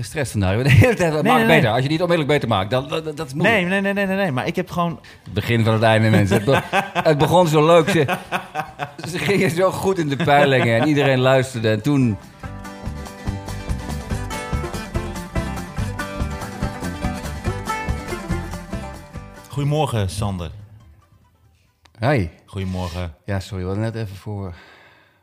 [0.00, 0.62] gestrest vandaag.
[0.62, 1.56] De hele tijd, maak nee, het nee.
[1.56, 1.68] beter.
[1.68, 3.56] Als je het niet onmiddellijk beter maakt, dan, dat, dat is moeilijk.
[3.56, 4.32] Nee, nee, nee, nee, nee, nee.
[4.32, 5.00] Maar ik heb gewoon...
[5.24, 6.36] Het begin van het einde, mensen.
[6.36, 6.62] Het, be-
[7.10, 7.88] het begon zo leuk.
[7.88, 8.06] Ze,
[9.08, 11.70] ze gingen zo goed in de peilingen en iedereen luisterde.
[11.70, 12.16] En toen...
[19.48, 20.50] Goedemorgen, Sander.
[21.98, 22.30] Hey.
[22.46, 23.14] Goedemorgen.
[23.24, 23.62] Ja, sorry.
[23.62, 24.54] We hadden net even voor...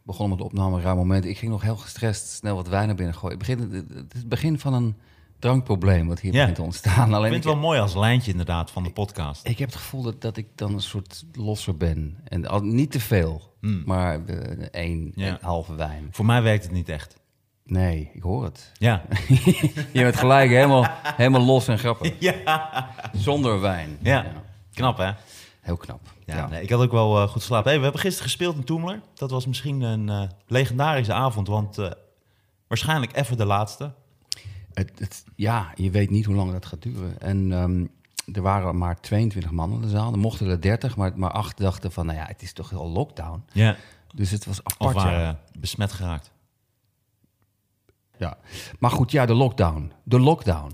[0.07, 1.25] begonnen met de opname, een raar moment.
[1.25, 3.37] Ik ging nog heel gestrest snel wat wijn naar binnen gooien.
[3.37, 4.95] Het, begin, het is het begin van een
[5.39, 6.39] drankprobleem wat hier Ja.
[6.39, 7.07] begint te ontstaan.
[7.09, 9.47] Ik Alleen vind het wel mooi als lijntje inderdaad van de podcast.
[9.47, 12.18] Ik heb het gevoel dat, dat ik dan een soort losser ben.
[12.23, 13.54] En al, niet te veel,
[13.85, 15.37] maar eh, één, Ja.
[15.41, 16.07] halve wijn.
[16.11, 17.15] Voor mij werkt het niet echt.
[17.63, 18.71] Nee, ik hoor het.
[18.74, 19.01] Ja.
[19.93, 22.13] Je bent gelijk helemaal, helemaal los en grappig.
[22.19, 22.89] ja.
[23.13, 23.97] Zonder wijn.
[24.01, 24.25] Ja.
[24.74, 25.11] Knap, hè?
[25.61, 25.99] Heel knap.
[26.36, 27.67] Ja, Nee, ik had ook wel eh, goed geslapen.
[27.67, 29.01] Hey, we hebben gisteren gespeeld in Toemler.
[29.13, 31.91] Dat was misschien een eh, legendarische avond, want eh,
[32.67, 33.94] waarschijnlijk even de laatste.
[34.73, 37.19] Het, het, ja, je weet niet hoe lang dat gaat duren.
[37.19, 37.85] En ehm,
[38.35, 40.11] er waren maar 22 man in de zaal.
[40.11, 42.05] Er mochten er 30, maar, maar acht dachten van...
[42.05, 43.43] nou ja, het is toch wel lockdown.
[43.52, 43.75] Ja.
[44.13, 45.03] Dus het was Of apart, ja.
[45.03, 46.31] waren besmet geraakt.
[48.17, 48.37] ja.
[48.80, 49.91] Maar goed, ja, de lockdown.
[50.03, 50.71] De lockdown.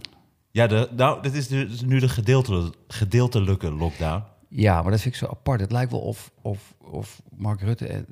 [0.51, 4.23] Ja, de, nou, dit is dus nu de gedeeltelijke, gedeeltelijke lockdown.
[4.55, 5.59] Ja, maar dat vind ik zo apart.
[5.59, 8.05] Het lijkt wel of, of, of Mark Rutte,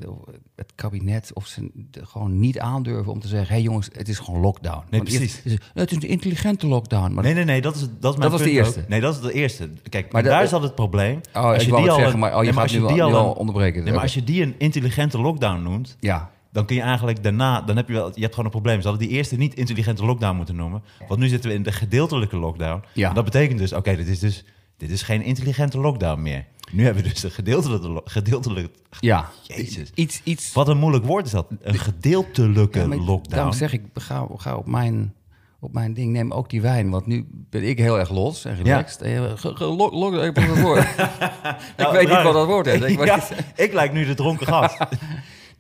[0.55, 4.19] het kabinet, of ze gewoon niet aandurven om te zeggen: hé hey jongens, het is
[4.19, 4.83] gewoon lockdown.
[4.89, 5.41] Nee, Want precies.
[5.43, 7.13] is het, is een intelligente lockdown.
[7.13, 8.79] Maar Nee, nee, nee, dat is, dat is mijn was de eerste.
[8.79, 8.87] ook.
[8.87, 9.69] Nee, dat is de eerste.
[9.89, 11.21] Kijk, Maar daar zat het probleem.
[11.33, 13.13] Oh, ik wou het zeggen, maar oh, je nee, gaat als nu al- die nu
[13.13, 13.83] al onderbreken.
[13.83, 17.61] Nee, maar als je die een intelligente lockdown noemt, ja, dan kun je eigenlijk daarna,
[17.61, 18.81] dan heb je wel, je hebt gewoon een probleem.
[18.81, 21.71] Ze hadden die eerste niet intelligente lockdown moeten noemen, want nu zitten we in de
[21.71, 22.83] gedeeltelijke lockdown.
[22.93, 23.09] Ja.
[23.09, 24.45] En dat betekent dus, oké, dit is dus,
[24.81, 26.45] dit is geen intelligente lockdown meer.
[26.71, 29.29] Nu hebben we dus een gedeeltelijke, gedeeltelijke ja.
[29.41, 29.91] Jezus.
[29.93, 30.53] Iets, iets.
[30.53, 33.35] wat een moeilijk woord is dat, een gedeeltelijke Ja, lockdown.
[33.35, 35.13] Daarom zeg ik, ga, ga op, mijn,
[35.59, 36.89] op mijn ding, neem ook die wijn.
[36.89, 39.01] Want nu ben ik heel erg los en relaxed.
[39.01, 40.83] En, ge- ge- lo- lo- ik woord.
[40.99, 42.81] ik Nou, weet niet wat dat woord is.
[42.81, 43.19] Ik Ja,
[43.55, 44.77] ik lijk nu de dronken gast.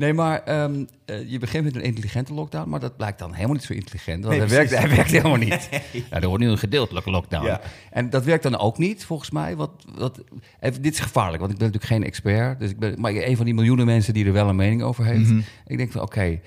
[0.01, 3.55] Nee, maar ehm, eh, je begint met een intelligente lockdown, maar dat blijkt dan helemaal
[3.55, 4.23] niet zo intelligent.
[4.23, 5.69] Want Nee, hij, werkt, hij werkt helemaal niet.
[5.91, 7.45] Ja, er wordt nu een gedeeltelijke lockdown.
[7.45, 7.61] Ja.
[7.89, 9.55] En dat werkt dan ook niet, volgens mij.
[9.55, 10.21] Wat, wat,
[10.59, 12.59] even, dit is gevaarlijk, want ik ben natuurlijk geen expert.
[12.59, 15.05] Dus ik ben maar een van die miljoenen mensen die er wel een mening over
[15.05, 15.29] heeft.
[15.29, 15.41] Mhm.
[15.67, 16.39] Ik denk van, oké,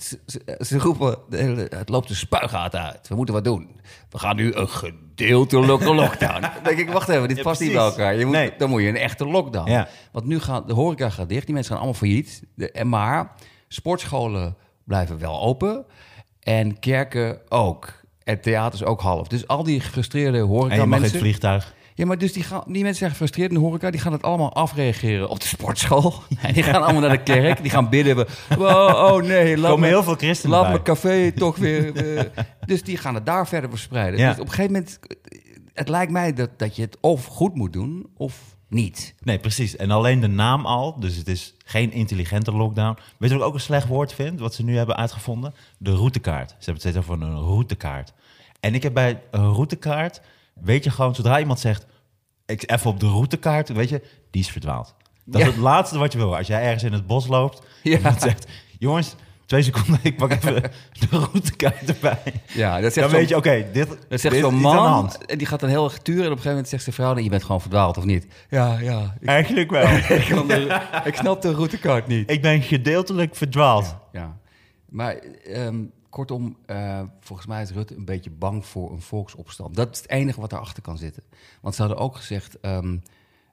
[0.00, 3.08] ze, ze- ze roepen, de hele- het loopt de spuigaat uit.
[3.08, 3.80] We moeten wat doen.
[4.10, 6.40] We gaan nu een gedeeltelijke lockdown.
[6.40, 8.14] dan denk ik, wacht even, dit Ja, past niet bij elkaar.
[8.14, 8.52] Je moet, Nee.
[8.58, 9.70] Dan moet je een echte lockdown.
[9.70, 9.88] Ja.
[10.12, 12.42] Want nu gaat de horeca gaat dicht, die mensen gaan allemaal failliet.
[12.54, 13.32] De, en maar
[13.68, 15.84] sportscholen blijven wel open
[16.40, 18.00] en kerken ook.
[18.24, 19.28] En theaters ook half.
[19.28, 21.74] Dus al die gefrustreerde En horeca je mag het vliegtuig.
[22.02, 23.90] Ja, maar dus die, gaan, die mensen zijn gefrustreerd in de horeca.
[23.90, 26.14] Die gaan het allemaal afreageren op de sportschool.
[26.42, 27.62] En die gaan allemaal naar de kerk.
[27.62, 28.26] Die gaan bidden.
[28.58, 32.16] Oh, oh nee, laat komen me, heel veel christenen laat mijn café toch weer...
[32.16, 32.44] eh.
[32.66, 34.20] dus die gaan het daar verder verspreiden.
[34.20, 34.28] Ja.
[34.28, 34.98] Dus op een gegeven moment...
[35.72, 39.14] Het lijkt mij dat, dat je het of goed moet doen of niet.
[39.20, 39.76] Nee, precies.
[39.76, 42.98] En alleen de naam al, dus het is geen intelligente lockdown.
[43.18, 45.54] Weet je wat ik ook een slecht woord vind, wat ze nu hebben uitgevonden?
[45.78, 46.48] De routekaart.
[46.50, 48.12] Ze hebben het steeds over een routekaart.
[48.60, 50.20] En ik heb bij een routekaart,
[50.54, 51.86] weet je gewoon, zodra iemand zegt,
[52.52, 54.94] ik even op de routekaart, weet je, die is verdwaald.
[55.24, 55.46] Dat Ja.
[55.46, 56.36] is het laatste wat je wil.
[56.36, 57.98] Als jij ergens in het bos loopt, Ja.
[58.02, 58.46] en zegt,
[58.78, 59.14] jongens,
[59.46, 60.54] twee seconden, ik pak even
[61.00, 62.18] de routekaart erbij.
[62.54, 65.38] Ja, dat zegt Dan weet je, oké, dit, Dat dit zegt is zo'n man en
[65.38, 66.24] die gaat dan heel erg turen.
[66.24, 68.26] En op een gegeven moment zegt zijn vrouw, je bent gewoon verdwaald of niet?
[68.50, 69.14] Ja, ja.
[69.20, 69.88] Ik, Eigenlijk wel.
[70.18, 72.30] ik, kan de- ik snap de routekaart niet.
[72.30, 73.96] ik ben gedeeltelijk verdwaald.
[74.12, 74.36] Ja.
[74.88, 75.14] Maar
[75.44, 75.76] ehm,
[76.12, 79.74] kortom, eh, volgens mij is Rutte een beetje bang voor een volksopstand.
[79.76, 81.22] Dat is het enige wat erachter kan zitten.
[81.60, 82.96] Want ze hadden ook gezegd, ehm,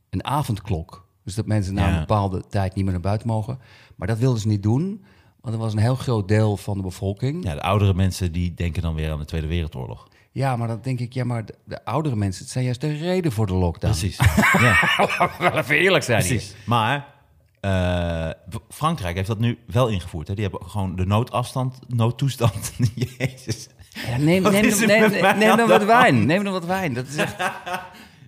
[0.10, 1.08] een avondklok.
[1.24, 1.94] Dus dat mensen na Ja.
[1.94, 3.60] een bepaalde tijd niet meer naar buiten mogen.
[3.96, 5.04] Maar dat wilden ze niet doen,
[5.42, 7.44] want er was een heel groot deel van de bevolking.
[7.44, 10.08] Ja, de oudere mensen die denken dan weer aan de Tweede Wereldoorlog.
[10.32, 12.94] Ja, maar dan denk ik, ja, maar de, de oudere mensen, het zijn juist de
[12.98, 13.94] reden voor de lockdown.
[14.00, 14.18] Precies.
[14.60, 14.78] ja,
[15.40, 16.30] Wel even eerlijk zijn hier.
[16.32, 16.56] precies.
[16.66, 17.14] Maar
[17.60, 18.30] eh,
[18.70, 20.28] Frankrijk heeft dat nu wel ingevoerd.
[20.28, 20.34] Hè?
[20.34, 22.74] Die hebben gewoon de noodafstand, noodtoestand.
[23.18, 23.68] Jezus.
[24.08, 26.26] Ja, neem, Wat neem, neem, neem, dan wat wijn.
[26.26, 26.94] Neem dan wat wijn.
[26.94, 27.36] Dat is echt...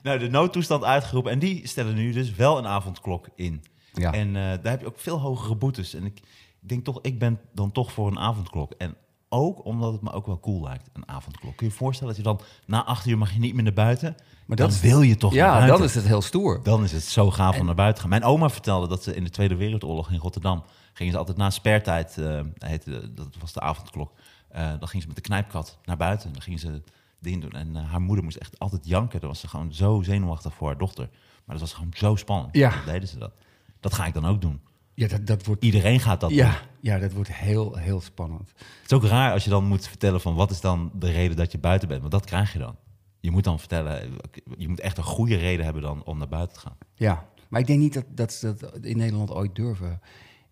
[0.04, 1.32] Nou, de noodtoestand uitgeroepen.
[1.32, 3.64] En die stellen nu dus wel een avondklok in.
[3.94, 4.14] Ja.
[4.14, 5.94] En eh, daar heb je ook veel hogere boetes.
[5.94, 6.20] En ik,
[6.62, 8.74] ik denk toch, ik ben dan toch voor een avondklok.
[8.78, 8.96] En
[9.32, 11.56] ook omdat het me ook wel cool lijkt, een avondklok.
[11.56, 13.74] Kun je je voorstellen dat je dan na acht uur mag je niet meer naar
[13.74, 14.16] buiten?
[14.46, 16.60] Maar dan dat wil je toch naar Ja, dan is het heel stoer.
[16.64, 18.20] Dan is het zo gaaf om naar buiten te gaan.
[18.20, 20.64] Mijn oma vertelde dat ze in de Tweede Wereldoorlog in Rotterdam...
[20.94, 24.12] gingen ze altijd na spertijd, eh, heette, dat was de avondklok...
[24.50, 26.34] eh, dan gingen ze met de knijpkat naar buiten.
[26.34, 26.82] Dan gingen ze
[27.20, 27.52] dingen doen.
[27.52, 29.20] En eh, haar moeder moest echt altijd janken.
[29.20, 31.10] Dan was ze gewoon zo zenuwachtig voor haar dochter.
[31.46, 32.56] Maar dat was gewoon zo spannend.
[32.56, 32.70] Ja.
[32.70, 33.32] Dan deden ze dat.
[33.80, 34.62] Dat ga ik dan ook doen.
[35.02, 35.64] Ja, dat, dat wordt...
[35.64, 36.38] Iedereen gaat dat doen.
[36.40, 38.50] Ja, ja, dat wordt heel, heel spannend.
[38.56, 41.38] Het is ook raar als je dan moet vertellen van wat is dan de reden
[41.38, 42.00] dat je buiten bent.
[42.00, 42.76] Want dat krijg je dan.
[43.20, 44.12] Je moet dan vertellen,
[44.58, 46.78] je moet echt een goede reden hebben dan om naar buiten te gaan.
[46.96, 50.02] Ja, maar ik denk niet dat, dat ze dat in Nederland ooit durven.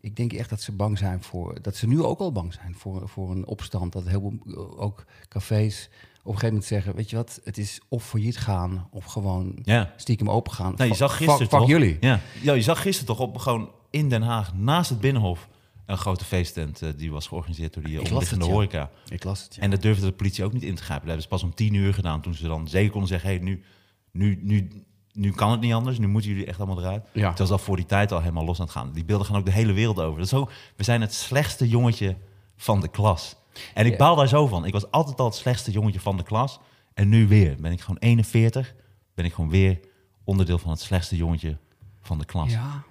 [0.02, 2.76] Ik denk echt dat ze bang zijn voor, dat ze nu ook al bang zijn
[2.76, 3.92] voor, voor een opstand.
[3.94, 7.82] Dat heel veel ook cafés op een gegeven moment zeggen, weet je wat, het is
[7.88, 9.94] of failliet gaan of gewoon Ja.
[9.96, 10.74] stiekem open gaan.
[10.76, 11.70] Nou, je zag gisteren fuck, fuck toch?
[11.70, 11.98] jullie.
[12.00, 12.20] Ja.
[12.42, 15.48] ja, je zag gisteren toch op gewoon in Den Haag naast het Binnenhof
[15.86, 18.52] een grote feesttent eh, die was georganiseerd door die las omliggende ja.
[18.52, 18.90] horeca.
[19.10, 19.62] Ik las het, ja.
[19.62, 21.08] En dat durfde de politie ook niet in te grijpen.
[21.08, 23.40] Dat hebben ze pas om tien uur gedaan toen ze dan zeker konden zeggen, hey,
[23.40, 23.64] nu,
[24.12, 27.06] nu, nu, nu kan het niet anders, nu moeten jullie echt allemaal eruit.
[27.14, 27.30] Ja.
[27.30, 28.92] Het was al voor die tijd al helemaal los aan het gaan.
[28.92, 30.20] Die beelden gaan ook de hele wereld over.
[30.20, 32.18] Dat is we zijn het slechtste jongetje
[32.56, 33.36] van de klas.
[33.74, 34.66] En ik baal daar zo van.
[34.66, 36.60] Ik was altijd al het slechtste jongetje van de klas.
[36.94, 37.56] En nu weer.
[37.62, 38.76] Ben ik gewoon 41.
[39.16, 39.80] Ben ik gewoon weer
[40.24, 41.58] onderdeel van het slechtste jongetje
[42.02, 42.52] van de klas.
[42.52, 42.84] Ja.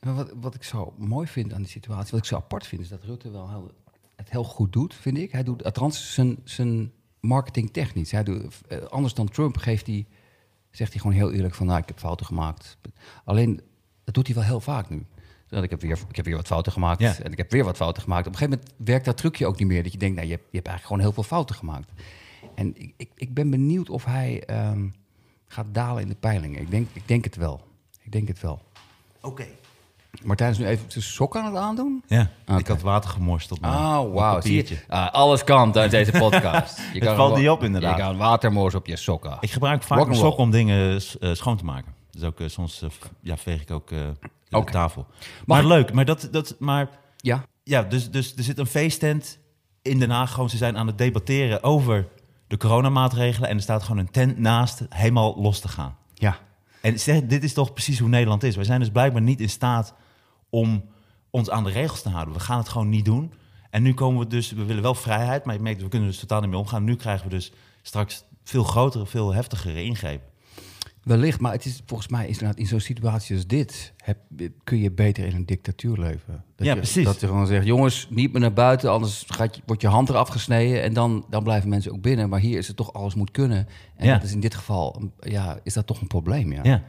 [0.00, 2.82] Maar Wat, wat ik zo mooi vind aan die situatie, wat ik zo apart vind,
[2.82, 3.70] is dat Rutte wel heel,
[4.16, 5.32] het heel goed doet, vind ik.
[5.32, 8.10] Hij doet althans zijn, zijn marketing technisch.
[8.10, 10.06] Hij doet, eh, anders dan Trump geeft hij,
[10.70, 12.76] zegt hij gewoon heel eerlijk van, nou, ik heb fouten gemaakt.
[13.24, 13.60] Alleen,
[14.04, 15.06] dat doet hij wel heel vaak nu.
[15.48, 17.18] Dat ik, heb weer, ik heb weer wat fouten gemaakt Ja.
[17.18, 18.26] en ik heb weer wat fouten gemaakt.
[18.26, 19.82] Op een gegeven moment werkt dat trucje ook niet meer.
[19.82, 21.90] Dat je denkt, nou, je hebt, je hebt eigenlijk gewoon heel veel fouten gemaakt.
[22.54, 24.88] En ik, ik, ik ben benieuwd of hij ehm,
[25.46, 26.60] gaat dalen in de peilingen.
[26.60, 27.60] Ik denk, ik denk het wel.
[28.02, 28.62] Ik denk het wel.
[29.20, 29.46] Oké.
[30.24, 32.02] Martijn is nu even zijn sok aan het aandoen.
[32.06, 34.40] Ja, ik had water gemorst op mijn, Oh, op wauw.
[34.88, 36.78] Ah, alles kan tijdens deze podcast.
[36.94, 37.96] Je Het valt niet op, inderdaad.
[37.96, 39.36] Je kan watermoors op je sokken.
[39.40, 40.30] Ik gebruik vaak mijn Rock'n'roll.
[40.30, 41.94] sok om dingen eh, schoon te maken.
[42.10, 42.88] Dus ook eh, soms eh,
[43.20, 43.98] ja, veeg ik ook eh,
[44.48, 44.72] de Oké.
[44.72, 45.06] tafel.
[45.46, 49.38] Maar ik- leuk, maar dat, dat, maar Ja, ja, dus, dus er zit een feesttent
[49.82, 50.32] in Den Haag.
[50.32, 52.06] Gewoon, ze zijn aan het debatteren over
[52.46, 53.48] de coronamaatregelen.
[53.48, 55.96] En er staat gewoon een tent naast, helemaal los te gaan.
[56.80, 58.56] En dit is toch precies hoe Nederland is.
[58.56, 59.94] Wij zijn dus blijkbaar niet in staat
[60.50, 60.84] om
[61.30, 62.34] ons aan de regels te houden.
[62.34, 63.32] We gaan het gewoon niet doen.
[63.70, 66.18] En nu komen we dus, we willen wel vrijheid, maar je merkt, we kunnen dus
[66.18, 66.84] totaal niet mee omgaan.
[66.84, 70.29] Nu krijgen we dus straks veel grotere, veel heftigere ingrepen.
[71.10, 74.18] Wellicht, maar het is volgens mij is inderdaad in zo'n situatie als dit heb,
[74.64, 76.44] kun je beter in een dictatuur leven.
[76.56, 77.04] Dat Ja, je, precies.
[77.04, 80.08] Dat je gewoon zegt, jongens, niet meer naar buiten, anders gaat je, wordt je hand
[80.08, 82.28] eraf gesneden en dan, dan blijven mensen ook binnen.
[82.28, 83.66] Maar hier is het toch alles moet kunnen.
[83.96, 84.14] En Ja.
[84.14, 86.60] dat is in dit geval, ja, is dat toch een probleem, ja.
[86.62, 86.82] Ja.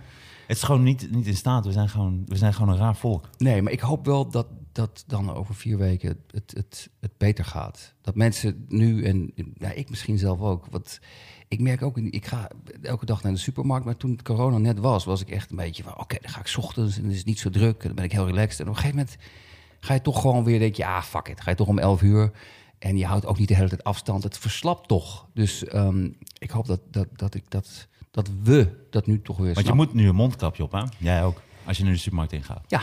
[0.47, 1.65] Het is gewoon niet, niet in staat.
[1.65, 3.29] We zijn gewoon, we zijn gewoon een raar volk.
[3.37, 7.45] Nee, maar ik hoop wel dat dat dan over vier weken het, het, het beter
[7.45, 7.93] gaat.
[8.01, 10.99] Dat mensen nu, en ja, ik misschien zelf ook, wat
[11.51, 12.47] ik merk ook, ik ga
[12.81, 15.55] elke dag naar de supermarkt, maar toen het corona net was, was ik echt een
[15.55, 17.81] beetje van, oké, dan ga ik 's ochtends en dan is het niet zo druk
[17.81, 18.59] en dan ben ik heel relaxed.
[18.59, 19.17] En op een gegeven moment
[19.79, 22.01] ga je toch gewoon weer, denk je, ah, fuck it, ga je toch om 11
[22.01, 22.31] uur
[22.79, 24.23] en je houdt ook niet de hele tijd afstand.
[24.23, 25.27] Het verslapt toch.
[25.33, 29.53] Dus ehm, ik hoop dat, dat, dat, ik dat, dat we dat nu toch weer
[29.53, 30.83] Want je moet nu een mondkapje op, hè?
[30.97, 31.41] Jij ook.
[31.65, 32.63] Als je nu de supermarkt ingaat.
[32.67, 32.81] Ja,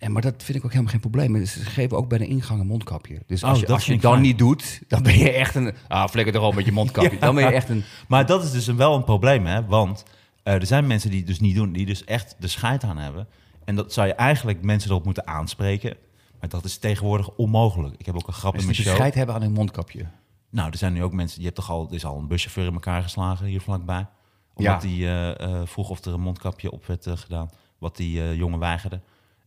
[0.00, 1.44] en, maar dat vind ik ook helemaal geen probleem.
[1.46, 3.22] Ze geven ook bij de ingang een mondkapje.
[3.26, 4.22] Dus Oh, als je, dat als je dan fijn.
[4.22, 5.74] niet doet, dan ben je echt een...
[5.88, 7.18] Ah, flikker toch met je mondkapje.
[7.26, 7.84] Dan ben je echt een...
[8.08, 9.64] Maar dat is dus een- wel een probleem, hè?
[9.66, 10.04] Want
[10.42, 12.96] eh, er zijn mensen die het dus niet doen, die dus echt de scheid aan
[12.98, 13.28] hebben.
[13.64, 15.96] En dat zou je eigenlijk mensen erop moeten aanspreken.
[16.40, 17.94] Maar dat is tegenwoordig onmogelijk.
[17.98, 18.94] Ik heb ook een grap in mijn show.
[18.94, 20.06] scheid hebben aan een mondkapje.
[20.50, 22.66] Nou, er zijn nu ook mensen, je hebt toch al, er is al een buschauffeur
[22.66, 24.06] in elkaar geslagen hier vlakbij.
[24.54, 24.88] Omdat Ja.
[24.88, 24.98] hij
[25.36, 29.00] eh, eh, vroeg of er een mondkapje op werd gedaan, wat die jongen weigerde.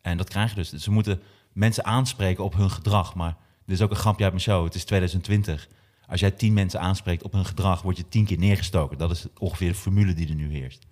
[0.04, 0.70] En dat krijg je dus.
[0.70, 1.22] Dus ze moeten
[1.54, 3.16] mensen aanspreken op hun gedrag.
[3.16, 3.36] Maar
[3.66, 4.64] dit is ook een grapje uit mijn show.
[4.64, 5.68] Het is 2020.
[6.08, 8.98] Als jij tien mensen aanspreekt op hun gedrag, word je tien keer neergestoken.
[8.98, 10.86] Dat is ongeveer de formule die er nu heerst.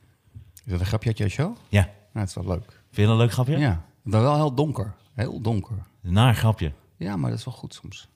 [0.66, 1.56] Is dat een grapje uit jouw show?
[1.70, 2.66] Ja, Nou, dat is wel leuk.
[2.66, 3.58] vind je dat een leuk grapje?
[3.58, 3.86] Ja.
[4.02, 4.94] Maar wel heel donker.
[5.14, 5.78] Heel donker.
[6.04, 6.72] Een naar grapje.
[6.98, 8.08] Ja, maar dat is wel goed soms.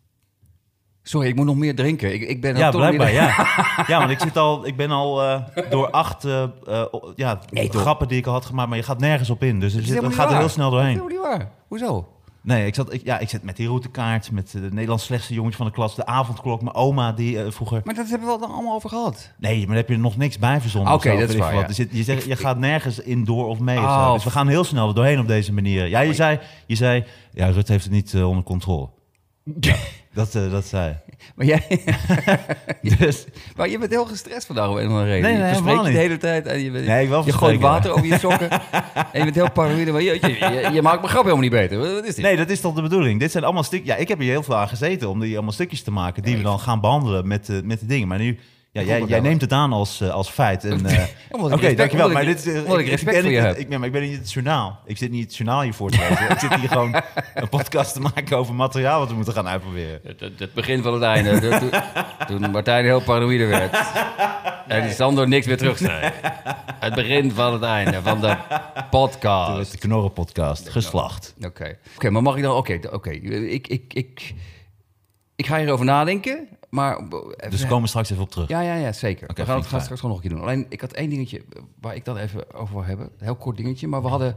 [1.08, 2.14] Sorry, ik moet nog meer drinken.
[2.14, 3.48] Ik, ik ben Ja, toch blijkbaar, ja.
[3.88, 6.84] Ja, want ik, zit al, ik ben al eh, door acht eh, eh,
[7.16, 9.60] ja, Nee, grappen die ik al had gemaakt, maar je gaat nergens op in.
[9.60, 11.10] Dus is zit, het gaat er heel snel Dat is doorheen.
[11.10, 11.52] helemaal niet waar.
[11.68, 12.08] Hoezo?
[12.42, 15.58] Nee, ik zat, ik, ja, ik zit met die routekaart, met de Nederlands slechtste jongetje
[15.58, 17.82] van de klas, de avondklok, mijn oma die vroeger...
[17.84, 19.32] Maar dat hebben we dan allemaal over gehad.
[19.38, 20.94] Nee, maar daar heb je er nog niks bij verzonnen.
[20.94, 21.68] Oké, dat is waar, ja.
[21.92, 23.78] Je, zegt, je gaat nergens in door of mee.
[23.78, 24.08] Oh.
[24.08, 24.14] zo.
[24.14, 25.88] Dus we gaan heel snel er doorheen op deze manier.
[25.88, 28.90] Ja, je zei, je zei ja, Rut heeft het niet onder controle.
[30.16, 30.96] Dat, eh, dat zei.
[31.36, 31.62] Maar jij...
[33.00, 35.22] Dus, Maar je bent heel gestrest vandaag om een of reden.
[35.22, 36.46] Nee, nee, je helemaal de hele tijd.
[36.46, 38.50] En je, bent- Nee, wel je gooit water over je sokken.
[38.50, 38.60] en
[39.14, 39.92] je bent heel paranoïde.
[39.92, 41.78] Maar je, je, je, je maakt mijn grap helemaal niet beter.
[41.78, 42.24] Wat is dit?
[42.24, 43.20] nee, dat is toch de bedoeling.
[43.20, 43.88] Dit zijn allemaal stukjes.
[43.90, 46.38] Ja, ik heb hier heel veel aan gezeten om die allemaal stukjes te maken die
[46.38, 48.08] we dan gaan behandelen met, de met de dingen.
[48.08, 48.40] Maar nu,
[48.76, 50.64] Ja, jij, jij het nemt het aan als, eh, als feit.
[50.64, 52.10] En, eh, Oké, respect- dankjewel.
[52.10, 53.58] Maar ik- dit is, omdat ik respect ben voor je heb.
[53.58, 54.80] Ik, ja, maar ik ben niet het journaal.
[54.86, 56.30] Ik zit niet het journaal hier voor te lezen.
[56.36, 56.96] ik zit hier gewoon
[57.36, 60.00] een podcast te maken over materiaal wat we moeten gaan uitproberen.
[60.04, 61.40] Het, het- begin van het einde.
[61.40, 61.72] De- toen,
[62.42, 63.78] toen Martijn heel paranoïde werd.
[64.68, 66.12] En Sander niks meer terug zei.
[66.80, 68.36] Het begin van het einde van de
[68.90, 69.72] podcast.
[69.72, 71.34] De Knorren podcast, geslacht.
[71.46, 72.56] Oké, Oké, maar mag ik dan...
[72.56, 73.10] Oké, oké.
[73.10, 74.34] Ik, ik, ik,
[75.36, 76.98] ik ga hierover nadenken, maar...
[77.50, 78.48] Dus we komen straks even op terug.
[78.48, 79.28] Ja, ja, ja, zeker.
[79.36, 80.48] We gaan het gaan straks gewoon nog een keer doen.
[80.48, 81.42] Alleen, ik had één dingetje
[81.82, 83.06] waar ik dan even over wil hebben.
[83.06, 83.88] Een heel kort dingetje.
[83.88, 84.36] Maar we hadden...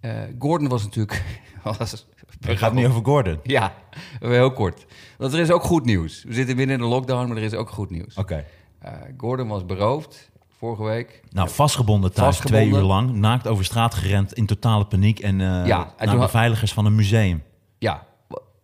[0.00, 1.24] eh, Gordon was natuurlijk...
[1.78, 2.06] Was,
[2.40, 3.38] Het gaat niet over Gordon.
[3.42, 3.74] Ja,
[4.20, 4.86] heel kort.
[5.18, 6.24] Want er is ook goed nieuws.
[6.24, 8.14] We zitten binnen in de lockdown, maar er is ook goed nieuws.
[8.16, 8.44] Oké.
[8.78, 11.20] Eh, Gordon was beroofd vorige week.
[11.30, 12.68] Nou, vastgebonden thuis, Vastgebonden.
[12.68, 13.12] twee uur lang.
[13.12, 15.18] Naakt over straat gerend in totale paniek.
[15.18, 17.42] En, eh Ja, en naar toen had- beveiligers van een museum.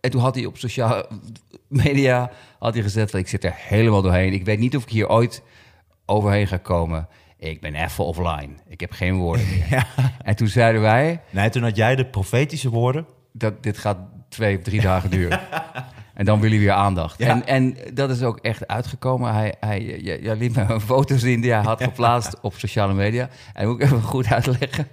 [0.05, 1.09] En toen had hij op sociale
[1.67, 4.33] media had hij gezet van ik zit er helemaal doorheen.
[4.33, 5.41] Ik weet niet of ik hier ooit
[6.05, 7.07] overheen ga komen.
[7.37, 8.49] Ik ben even offline.
[8.67, 9.87] Ik heb geen woorden meer.
[10.21, 13.05] En toen zeiden wij Nee, toen had jij de profetische woorden.
[13.31, 13.97] dat dit gaat
[14.29, 15.39] twee of drie dagen duren.
[16.13, 17.19] En dan wil hij weer aandacht.
[17.19, 17.27] Ja.
[17.27, 19.33] En, en dat is ook echt uitgekomen.
[19.33, 23.29] Hij, hij jij, jij liet me foto's in die hij had geplaatst op sociale media.
[23.53, 24.87] En moet ik even goed uitleggen.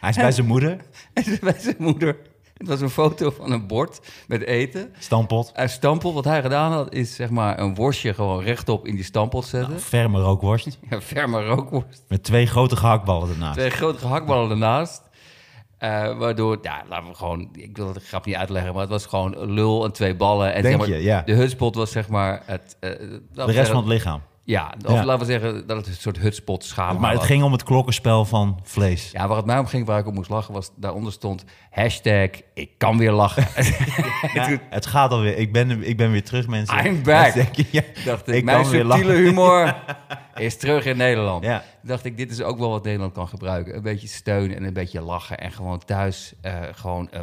[0.00, 0.76] Hij is bij zijn moeder.
[1.12, 2.16] En bij zijn moeder.
[2.56, 4.92] Het was een foto van een bord met eten.
[4.98, 5.50] Stampot.
[5.54, 9.04] Een stampot, wat hij gedaan had, is zeg maar een worstje gewoon rechtop in die
[9.04, 9.80] stampot zetten.
[9.80, 10.78] Ferme rookworst.
[10.90, 12.04] Een ferme rookworst.
[12.08, 13.56] Met twee grote gehaktballen ernaast.
[13.58, 15.02] Twee grote gehaktballen ernaast.
[15.78, 19.06] Eh, waardoor, ja, laten we gewoon, ik wil het grap niet uitleggen, maar het was
[19.06, 20.54] gewoon lul en twee ballen.
[20.54, 21.22] En Denk zeg maar, je, ja.
[21.22, 22.76] De hutspot was zeg maar het...
[22.80, 24.20] eh, De rest zeggen- van het lichaam.
[24.46, 25.04] Ja, of Ja.
[25.04, 28.24] laten we zeggen dat het een soort hutspot schaam Maar het ging om het klokkenspel
[28.24, 29.10] van vlees.
[29.12, 32.28] Ja, waar het mij om ging, waar ik op moest lachen, was daaronder stond hashtag
[32.54, 33.46] ik kan weer lachen.
[34.34, 35.36] Ja, het gaat alweer.
[35.36, 36.86] Ik ben, ik ben weer terug, mensen.
[36.86, 37.34] I'm back.
[37.70, 39.14] Ja, dacht ik, ik mijn subtiele lachen.
[39.16, 39.74] humor
[40.34, 41.44] is terug in Nederland.
[41.44, 41.62] Ja.
[41.86, 43.76] Dacht ik, dit is ook wel wat Nederland kan gebruiken.
[43.76, 45.38] Een beetje steun en een beetje lachen.
[45.38, 47.20] En gewoon thuis eh, gewoon eh,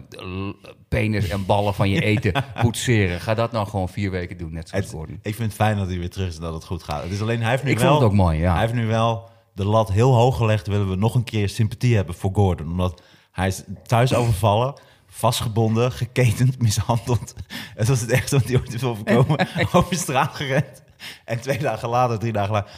[0.87, 3.19] penis en ballen van je eten poetseren.
[3.19, 5.19] Ga dat nou gewoon vier weken doen, net zoals Gordon.
[5.21, 7.03] ik vind het fijn dat hij weer terug is en dat het goed gaat.
[7.03, 8.51] Het is alleen, hij heeft nu Ik wel, vond het ook mooi, ja.
[8.51, 10.67] Hij heeft nu wel de lat heel hoog gelegd.
[10.67, 12.67] Willen we nog een keer sympathie hebben voor Gordon.
[12.67, 13.01] Omdat
[13.31, 14.73] hij is thuis overvallen,
[15.07, 17.33] vastgebonden, geketend, mishandeld.
[17.75, 19.47] Het was het ergste wat hij ooit is overkomen.
[19.71, 20.83] over straat gerend.
[21.25, 22.71] En twee dagen later, drie dagen later...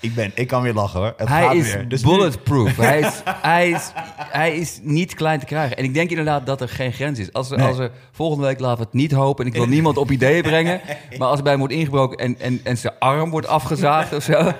[0.00, 1.14] Ik, ben, ik kan weer lachen hoor.
[1.16, 1.88] Het Hij gaat is weer.
[1.88, 2.76] Dus bulletproof.
[2.76, 5.76] hij, is, hij, is, hij is niet klein te krijgen.
[5.76, 7.32] En ik denk inderdaad dat er geen grens is.
[7.32, 7.66] Als er, Nee.
[7.66, 9.44] als er volgende week laten we het niet hopen.
[9.44, 10.80] En ik wil niemand op ideeën brengen.
[11.18, 14.22] Maar als er bij hem wordt ingebroken en, en, en zijn arm wordt afgezaagd of
[14.22, 14.52] zo.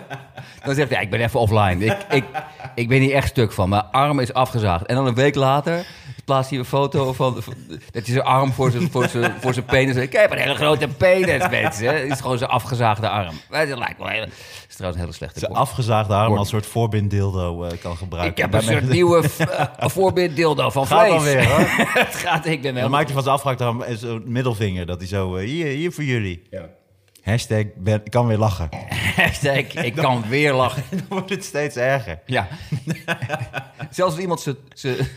[0.64, 1.84] Dan zegt hij, ja, ik ben even offline.
[1.84, 2.24] Ik, ik,
[2.74, 3.68] ik ben hier echt stuk van.
[3.68, 4.86] Mijn arm is afgezaagd.
[4.86, 5.86] En dan een week later
[6.32, 7.42] plaatst hij een foto van...
[7.42, 9.96] van- dat hij zijn arm voor zijn, voor zijn, voor zijn penis...
[9.96, 11.94] Ik heb een hele grote penis, mensen.
[11.94, 13.34] Het is gewoon zijn afgezaagde arm.
[13.50, 14.14] Maar Dat lijkt wel een.
[14.20, 14.30] Het
[14.68, 18.44] is trouwens een hele slechte Zijn afgezaagde arm als soort voorbinddildo eh kan gebruiken.
[18.44, 21.12] Ik heb een soort nieuwe eh, voorbeeld dildo van Gaat vlees.
[21.12, 21.58] dan weer hoor.
[22.04, 24.86] het gaat, ik ben Dan maakt hij van zijn afgehaakte arm en zo'n middelvinger.
[24.86, 26.42] Dat hij zo, eh, hier, hier voor jullie.
[26.50, 26.68] Ja.
[27.22, 28.68] Hashtag, ben, ik kan weer lachen.
[29.16, 30.82] Hashtag, ik kan weer lachen.
[30.98, 32.18] Dan wordt het steeds erger.
[32.26, 32.48] Ja.
[33.90, 35.08] Zelfs als iemand zijn-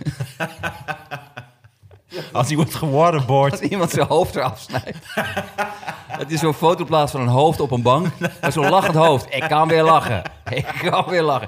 [2.31, 3.51] Als wordt gewaterboard.
[3.51, 4.97] als iemand zijn hoofd eraf snijdt.
[6.07, 8.07] Het is zo'n foto plaatst van een hoofd op een bank.
[8.19, 9.25] Met zo'n lachend hoofd.
[9.35, 10.21] Ik kan weer lachen.
[10.49, 11.47] Ik kan weer lachen.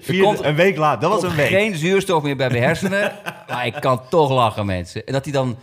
[0.00, 1.48] Vier, komt- een week later, dat was een week.
[1.48, 3.12] geen zuurstof meer bij mijn hersenen.
[3.48, 5.06] Maar ik kan toch lachen, mensen.
[5.06, 5.56] En dat hij dan...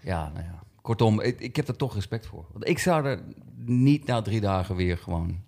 [0.00, 0.52] Ja, nou ja.
[0.82, 2.44] Kortom, ik, ik heb er toch respect voor.
[2.52, 3.20] Want ik zou er
[3.68, 5.42] niet na drie dagen weer gewoon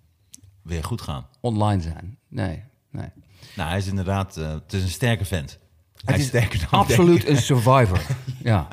[0.61, 1.27] Weer goed gaan.
[1.41, 2.17] online zijn.
[2.27, 3.09] Nee, nee.
[3.55, 5.59] Nou, hij is inderdaad, eh, het is een sterke vent.
[6.05, 8.01] Hij Het is sterker dan Absoluut een survivor.
[8.43, 8.67] Ja,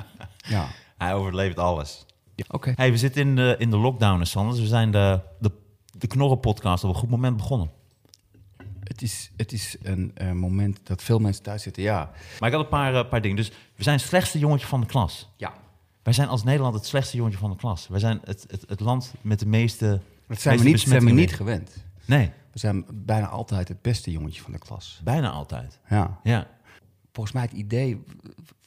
[0.46, 0.68] ja.
[0.98, 2.06] Hij overleeft alles.
[2.48, 2.72] Oké.
[2.76, 4.60] Hey, we zitten in de, in de lockdown, Sanders.
[4.60, 5.50] We zijn de, de,
[5.98, 7.70] de Knorren-podcast op een goed moment begonnen.
[8.80, 11.82] Het is, het is een eh, moment dat veel mensen thuis zitten.
[11.82, 12.10] Ja.
[12.40, 13.36] Maar ik had een paar, eh, paar dingen.
[13.36, 15.28] Dus we zijn het slechtste jongetje van de klas.
[15.36, 15.62] ja.
[16.04, 17.88] Wij zijn als Nederland het slechtste jongetje van de klas.
[17.88, 21.10] Wij zijn het, het, het land met de meeste Dat zijn we, niet, zijn we
[21.10, 21.84] niet gewend.
[22.04, 25.00] Nee, We zijn bijna altijd het beste jongetje van de klas.
[25.04, 25.80] bijna altijd.
[25.88, 26.20] Ja.
[26.22, 26.46] Ja.
[27.12, 28.04] Volgens mij het idee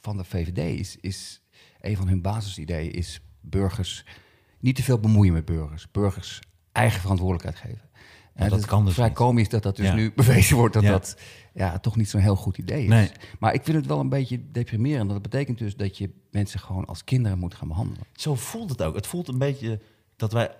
[0.00, 1.40] van de VVD is, is
[1.80, 4.04] een van hun basisideeën is burgers
[4.60, 5.90] niet te veel bemoeien met burgers.
[5.90, 6.40] Burgers
[6.72, 7.87] eigen verantwoordelijkheid geven.
[8.44, 9.16] En dat kan dus vrij niet.
[9.16, 9.94] komisch dat dat dus Ja.
[9.94, 10.90] nu bewezen wordt dat Ja.
[10.90, 11.16] dat
[11.54, 12.88] ja, toch niet zo'n heel goed idee is.
[12.88, 13.10] Nee.
[13.38, 15.10] Maar ik vind het wel een beetje deprimerend.
[15.10, 18.02] Dat betekent dus dat je mensen gewoon als kinderen moet gaan behandelen.
[18.12, 18.94] Zo voelt het ook.
[18.94, 19.80] Het voelt een beetje
[20.16, 20.50] dat wij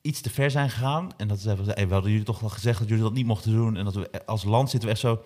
[0.00, 1.10] iets te ver zijn gegaan.
[1.16, 3.52] En dat ze hey, we hadden jullie toch wel gezegd dat jullie dat niet mochten
[3.52, 3.76] doen.
[3.76, 5.22] En dat we als land zitten we echt zo,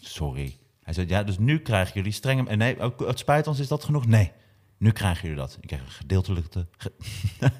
[0.00, 0.56] sorry.
[0.82, 2.46] Hij zei, ja, dus nu krijgen jullie strenge...
[2.48, 4.06] En nee, ook, het spijt ons, is dat genoeg?
[4.06, 4.32] Nee,
[4.78, 5.58] nu krijgen jullie dat.
[5.60, 6.66] Ik krijg een gedeeltelijke...
[6.76, 6.92] ge-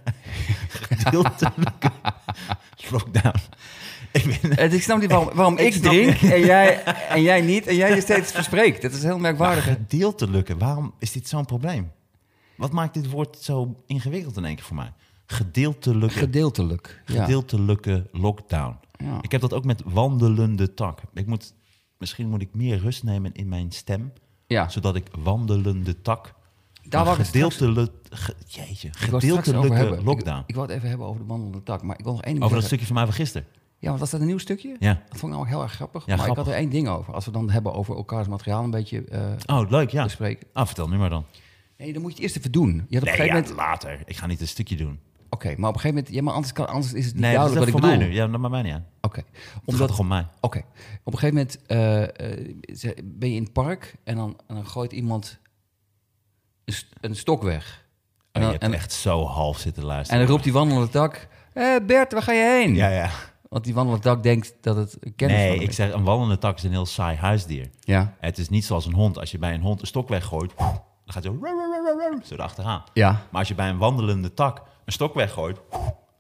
[1.04, 1.90] gedeeltelijke
[2.90, 3.38] lockdown.
[4.12, 8.00] Ik snap niet waarom, waarom ik, drink en jij, en jij niet en jij je
[8.00, 8.82] steeds verspreekt.
[8.82, 9.64] Dat is heel merkwaardig.
[9.64, 11.90] Gedeeltelijke, waarom is dit zo'n probleem?
[12.56, 14.92] Wat maakt dit woord zo ingewikkeld in één keer voor mij?
[15.26, 17.02] Gedeeltelijke, Gedeeltelijk.
[17.06, 17.20] Ja.
[17.22, 18.76] gedeeltelijke lockdown.
[18.96, 19.18] Ja.
[19.20, 20.98] Ik heb dat ook met wandelende tak.
[21.14, 21.54] Ik moet,
[21.98, 24.12] misschien moet ik meer rust nemen in mijn stem,
[24.46, 24.68] ja.
[24.68, 26.34] zodat ik wandelende tak.
[26.82, 30.04] Daar wou ik straks- gedeeltelijk, ge- jeetje, Ik gedeeltelijke hebben.
[30.04, 30.38] lockdown.
[30.40, 31.82] Ik, ik wou het even hebben over de wandelende tak.
[31.82, 33.46] Maar ik wil nog één ding Over dat stukje van mij van gisteren.
[33.80, 34.76] Ja, want was dat een nieuw stukje?
[34.78, 34.92] Ja.
[35.08, 36.06] Dat vond ik nou heel erg grappig.
[36.06, 37.14] Ja, maar ik had er één ding over.
[37.14, 40.02] Als we dan hebben over elkaars materiaal een beetje eh, Oh, leuk, ja.
[40.04, 40.46] bespreken.
[40.52, 41.24] Ah, vertel nu maar dan.
[41.76, 42.68] Nee, dan moet je het eerst even doen.
[42.68, 43.56] Je had op een Nee, gegeven ja, moment...
[43.56, 44.02] later.
[44.04, 45.00] Ik ga niet een stukje doen.
[45.30, 46.14] Oké, maar op een gegeven moment...
[46.14, 47.96] Ja, maar anders, kan, anders is het niet Nee, dat is duidelijk voor wat ik
[47.98, 48.24] mij bedoel.
[48.24, 48.32] nu.
[48.32, 48.86] Ja, dat maakt mij niet aan.
[49.00, 49.20] Oké.
[49.20, 49.88] Het gaat Omdat...
[49.88, 50.26] toch om mij.
[50.40, 50.58] Oké.
[51.04, 52.02] Op een gegeven moment eh,
[52.88, 55.38] eh, ben je in het park en dan, en dan gooit iemand
[56.64, 57.84] een, st- een stok weg.
[58.18, 60.20] En En dan, je hebt en, echt zo half zitten en luisteren.
[60.22, 61.28] dan roept die wandelende tak...
[61.52, 62.74] Hé Bert, waar ga je heen?
[62.74, 63.10] ja, ja.
[63.50, 65.74] Want die wandelende tak denkt dat het kennis Nee, ik is.
[65.74, 67.70] zeg, een wandelende tak is een heel saai huisdier.
[67.80, 68.16] Ja.
[68.20, 69.18] Het is niet zoals een hond.
[69.18, 72.84] Als je bij een hond een stok weggooit, dan gaat hij zo, zo erachteraan.
[72.92, 73.10] Ja.
[73.10, 75.60] Maar als je bij een wandelende tak een stok weggooit,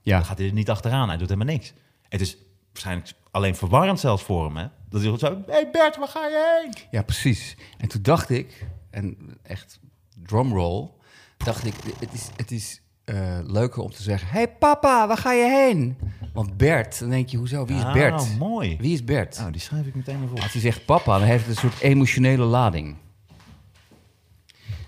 [0.02, 0.16] Ja.
[0.16, 1.08] dan gaat hij er niet achteraan.
[1.08, 1.72] Hij doet helemaal niks.
[2.08, 2.36] Het is
[2.72, 4.56] waarschijnlijk alleen verwarrend zelfs voor hem.
[4.56, 4.66] Hè?
[4.88, 6.84] Dat hij zo, hé hey Bert, waar ga je heen?
[6.90, 7.56] Ja, precies.
[7.78, 9.80] En toen dacht ik, en echt
[10.22, 10.90] drumroll,
[11.36, 15.32] dacht ik, het is, het is eh, leuker om te zeggen, hey papa, waar ga
[15.32, 15.98] je heen?
[16.32, 18.38] Want Bert, dan denk je, hoezo, wie is Ah, Bert?
[18.38, 18.76] mooi.
[18.80, 19.38] Wie is Bert?
[19.38, 20.40] Nou, die schrijf ik meteen even op.
[20.42, 22.96] Als hij zegt papa, dan heeft het een soort emotionele lading.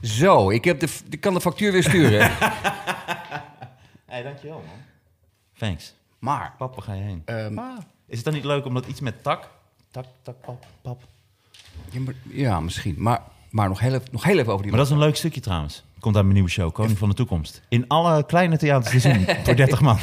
[0.02, 2.20] Zo, ik, heb de, ik kan de factuur weer sturen.
[4.06, 4.76] hey, dankjewel man.
[5.58, 5.94] Thanks.
[6.18, 7.22] maar, Pap, waar ga je heen?
[7.24, 7.58] ehm,
[8.06, 9.48] Is het dan niet leuk omdat iets met tak?
[9.90, 11.02] Tak, tak, pap, pap.
[11.90, 12.94] ja, maar- ja, misschien.
[12.98, 14.70] Maar, maar nog, heel even, nog heel even over die...
[14.70, 15.84] Maar dat is een leuk stukje trouwens.
[16.02, 17.62] Komt uit mijn nieuwe show, Koning van de Toekomst.
[17.68, 19.98] In alle kleine theaters te zien, voor 30 man.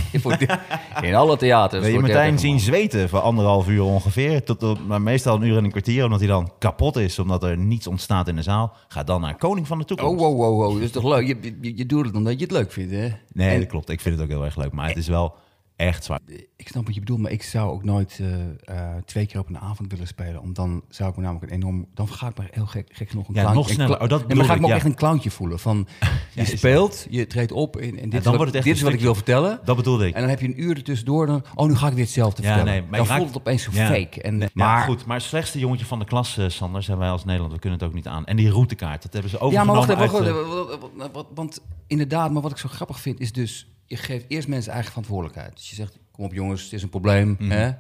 [1.02, 1.84] In alle theaters.
[1.84, 2.60] Wil je Martijn 30 zien man.
[2.60, 4.44] zweten voor anderhalf uur ongeveer?
[4.44, 7.20] Tot, op- maar meestal een uur en een kwartier, omdat hij dan kapot is.
[7.20, 8.74] Omdat er niets ontstaat in de zaal.
[8.88, 10.14] Ga dan naar Koning van de Toekomst.
[10.14, 10.74] Oh, wow, wow, wow.
[10.74, 11.28] Dat is toch leuk?
[11.28, 13.08] Je, je, je doet het omdat je het leuk vindt, hè?
[13.34, 13.90] Nee, En- dat klopt.
[13.90, 14.72] Ik vind het ook heel erg leuk.
[14.72, 15.34] Maar het is wel
[15.80, 16.20] echt zwaar.
[16.56, 19.48] Ik snap wat je bedoelt, maar ik zou ook nooit eh, eh, twee keer op
[19.50, 20.42] een avond willen spelen.
[20.42, 21.86] Want dan zou ik me namelijk een enorm...
[21.94, 23.62] Dan ga ik me heel gek, gek genoeg een Ja, clowntje...
[23.64, 24.02] nog sneller.
[24.02, 25.60] Oh, dat nee, maar ga ik me ook echt een clowntje voelen.
[25.60, 25.88] Van,
[26.34, 28.66] je is- speelt, je treedt op en, en dit, is dan wat, wordt het echt
[28.66, 29.60] dit is wat ik wil vertellen.
[29.64, 30.14] Dat bedoelde ik.
[30.14, 31.26] En dan heb je een uur ertussendoor.
[31.26, 32.80] Dan, oh, nu ga ik weer hetzelfde Ja, vertellen.
[32.82, 34.22] nee, maar dan voelt het opeens zo fake.
[34.22, 35.06] En, Nee, maar, goed.
[35.06, 37.54] Maar het slechtste jongetje van de klas, eh, Sander, zijn wij als Nederland.
[37.54, 38.26] We kunnen het ook niet aan.
[38.26, 41.14] En die routekaart, dat hebben ze Ja, maar overgenomen wacht even.
[41.16, 43.68] eh, Want inderdaad, maar wat ik zo grappig vind is dus...
[43.90, 45.56] Je geeft eerst mensen eigen verantwoordelijkheid.
[45.56, 47.36] Dus je zegt, kom op jongens, het is een probleem.
[47.40, 47.52] Mhm.
[47.52, 47.72] Hè?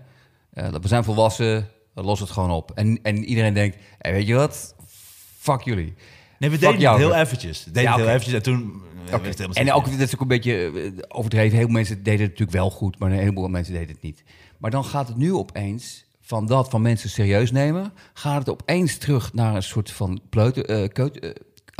[0.54, 2.72] Eh, we zijn volwassen, los het gewoon op.
[2.72, 4.76] En, en iedereen denkt, hey, weet je wat?
[5.38, 5.93] Fuck jullie.
[6.39, 7.65] Nee, we Fuck deden jou, het heel eventjes.
[7.65, 8.34] We deden Ja, heel eventjes.
[8.34, 8.82] En toen...
[9.06, 11.58] eh, het helemaal En ook, dat is ook een beetje eh, overdreven.
[11.58, 14.24] Heel veel mensen deden het natuurlijk wel goed, maar een heleboel mensen deden het niet.
[14.58, 18.98] Maar dan gaat het nu opeens van dat van mensen serieus nemen, gaat het opeens
[18.98, 21.30] terug naar een soort van pleuten, keut, eh,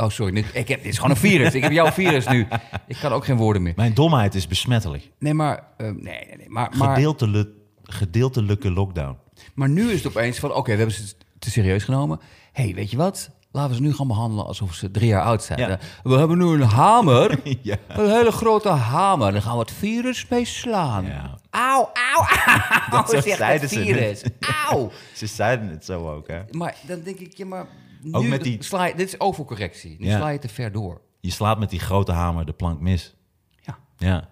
[0.00, 1.54] oh, sorry, ik heb, dit is gewoon een virus.
[1.54, 2.46] ik heb jouw virus nu.
[2.86, 3.72] Ik kan ook geen woorden meer.
[3.76, 5.10] Mijn domheid is besmettelijk.
[5.18, 6.48] Nee, maar, eh, nee, nee, nee.
[6.48, 7.48] Maar, maar, Gedeeltelijk,
[7.82, 9.16] gedeeltelijke lockdown.
[9.54, 12.20] maar nu is het opeens van, oké, we hebben ze te serieus genomen.
[12.52, 13.30] hey, weet je wat?
[13.52, 15.58] Laten we ze nu gaan behandelen alsof ze drie jaar oud zijn.
[15.58, 15.78] Ja.
[16.02, 17.38] We hebben nu een hamer.
[17.62, 17.76] ja.
[17.88, 19.32] Een hele grote hamer.
[19.32, 21.04] Daar gaan we het virus mee slaan.
[21.04, 21.38] Ja.
[21.50, 22.60] Auw, auw, auw.
[23.02, 24.22] Dat zegt het ze virus.
[24.68, 24.90] Auw.
[25.14, 26.40] Ze zeiden het zo ook, hè?
[26.50, 27.66] Maar dan denk ik, ja, maar
[28.02, 29.96] nu Ook met die- sla je, dit is overcorrectie.
[29.98, 30.16] Nu Ja.
[30.16, 31.00] sla je te ver door.
[31.20, 33.14] Je slaat met die grote hamer de plank mis.
[33.60, 33.78] Ja.
[33.96, 34.28] Ja.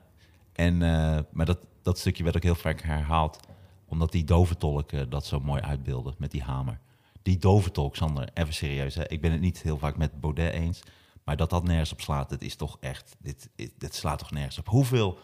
[0.53, 3.39] En, eh, maar dat, dat stukje werd ook heel vaak herhaald.
[3.87, 6.79] Omdat die doventolk eh, dat zo mooi uitbeelde met die hamer.
[7.23, 8.95] Die doventolk, Sander, even serieus.
[8.95, 9.09] Hè?
[9.09, 10.83] Ik ben het niet heel vaak met Baudet eens.
[11.25, 13.17] Maar dat dat nergens op slaat, het is toch echt...
[13.19, 14.69] Dit, dit, dit slaat toch nergens op.
[14.69, 15.19] Hoeveel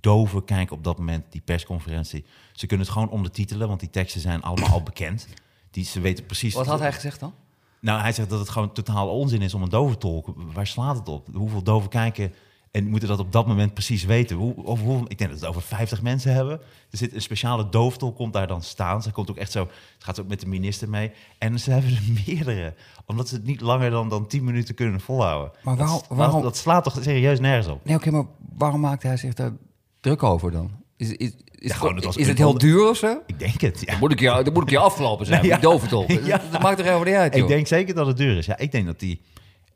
[0.00, 2.24] doven kijken op dat moment die persconferentie?
[2.52, 5.28] Ze kunnen het gewoon ondertitelen, want die teksten zijn allemaal al bekend.
[5.70, 6.54] Die, ze weten precies...
[6.54, 7.34] Wat had hij gezegd dan?
[7.80, 10.26] Nou, hij zegt dat het gewoon totaal onzin is om een doventolk.
[10.52, 11.28] Waar slaat het op?
[11.34, 12.34] Hoeveel doven kijken
[12.70, 14.36] en moeten dat op dat moment precies weten?
[14.36, 16.60] Hoe, of hoe, ik denk dat we het over 50 mensen hebben.
[16.90, 19.02] Er zit een speciale dooftolk, komt daar dan staan.
[19.02, 21.12] Ze komt ook echt zo, ze gaat ook met de minister mee.
[21.38, 22.74] En ze hebben er meerdere,
[23.06, 25.52] omdat ze het niet langer dan, dan 10 minuten kunnen volhouden.
[25.62, 27.84] Maar waarom- dat, waarom- dat slaat toch serieus nergens op?
[27.84, 28.24] Nee, oké, maar
[28.56, 29.52] waarom maakte hij zich daar
[30.00, 30.70] druk over dan?
[31.00, 33.20] Is, is, is, gewoon, het is, het heel duur of zo?
[33.26, 33.86] Ik denk het, ja.
[33.86, 35.52] Dan moet ik je, dan moet ik je afgelopen zijn, Ja.
[35.54, 36.10] die doventolk.
[36.24, 36.38] Ja.
[36.38, 37.42] Dat, dat maakt er helemaal niet uit, joh.
[37.42, 38.46] Ik denk zeker dat het duur is.
[38.46, 39.20] Ja, ik denk dat die,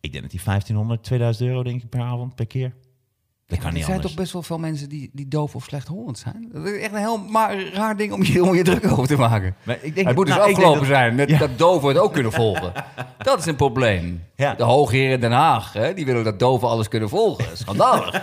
[0.00, 2.72] ik denk dat die 1500, 2000 euro denk ik per avond, per keer.
[3.46, 4.06] Dat kan er zijn anders.
[4.06, 6.48] toch best wel veel mensen die, die doof of slechthorend zijn.
[6.52, 9.16] Dat is echt een heel maar, raar ding om je, om je druk over te
[9.16, 9.54] maken.
[9.62, 11.38] Maar ik denk, het moet dus nou, afgelopen dat- zijn met Ja.
[11.38, 12.72] dat doven het ook kunnen volgen.
[13.18, 14.22] Dat is een probleem.
[14.36, 14.54] Ja.
[14.54, 17.56] De hoogheren in Den Haag, hè, die willen dat doven alles kunnen volgen.
[17.56, 18.12] Schandalig.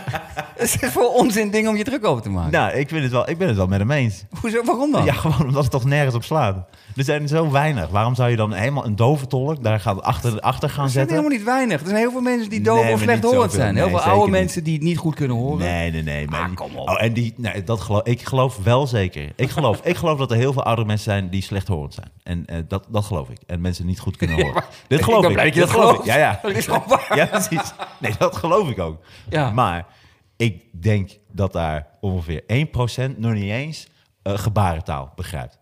[0.58, 2.52] Het is voor onzin ding om je druk over te maken.
[2.52, 4.24] Nou, ik, vind het wel, ik ben het wel met hem eens.
[4.42, 5.06] Hoezo, waarom dan?
[5.06, 6.68] Ja, gewoon omdat het toch nergens op slaat.
[6.96, 7.90] Er zijn zo weinig.
[7.90, 11.08] Waarom zou je dan helemaal een dove tolk daar gaan achter, achter gaan Er zijn
[11.08, 11.16] zetten?
[11.18, 11.80] helemaal niet weinig.
[11.82, 13.60] Er zijn heel veel mensen die doof Nee, of slechthorend zoveel.
[13.60, 13.76] zijn.
[13.76, 14.32] Heel veel oude niet.
[14.32, 15.58] mensen die het niet goed kunnen horen.
[15.58, 16.28] Nee, nee, nee.
[16.28, 16.90] Maar Ah, kom op.
[16.90, 19.32] Oh, en die, nee, dat geloof, ik geloof wel zeker.
[19.36, 22.12] Ik geloof, ik geloof dat er heel veel oudere mensen zijn die slechthorend zijn.
[22.24, 23.38] En eh, dat, dat geloof ik.
[23.48, 24.64] En mensen niet goed kunnen horen.
[24.88, 25.34] Dit ik geloof ik.
[25.34, 26.06] blij dat dat geloof ik.
[26.06, 26.40] Ja, ja.
[26.42, 27.12] Dat is gewoon waar.
[27.16, 27.72] Ja, precies.
[28.00, 28.98] Nee, dat geloof ik ook.
[29.30, 29.52] Ja.
[29.52, 29.86] Maar
[30.38, 32.44] ik denk dat daar ongeveer
[33.14, 33.88] 1% nog niet eens
[34.24, 35.60] eh, gebarentaal begrijpt.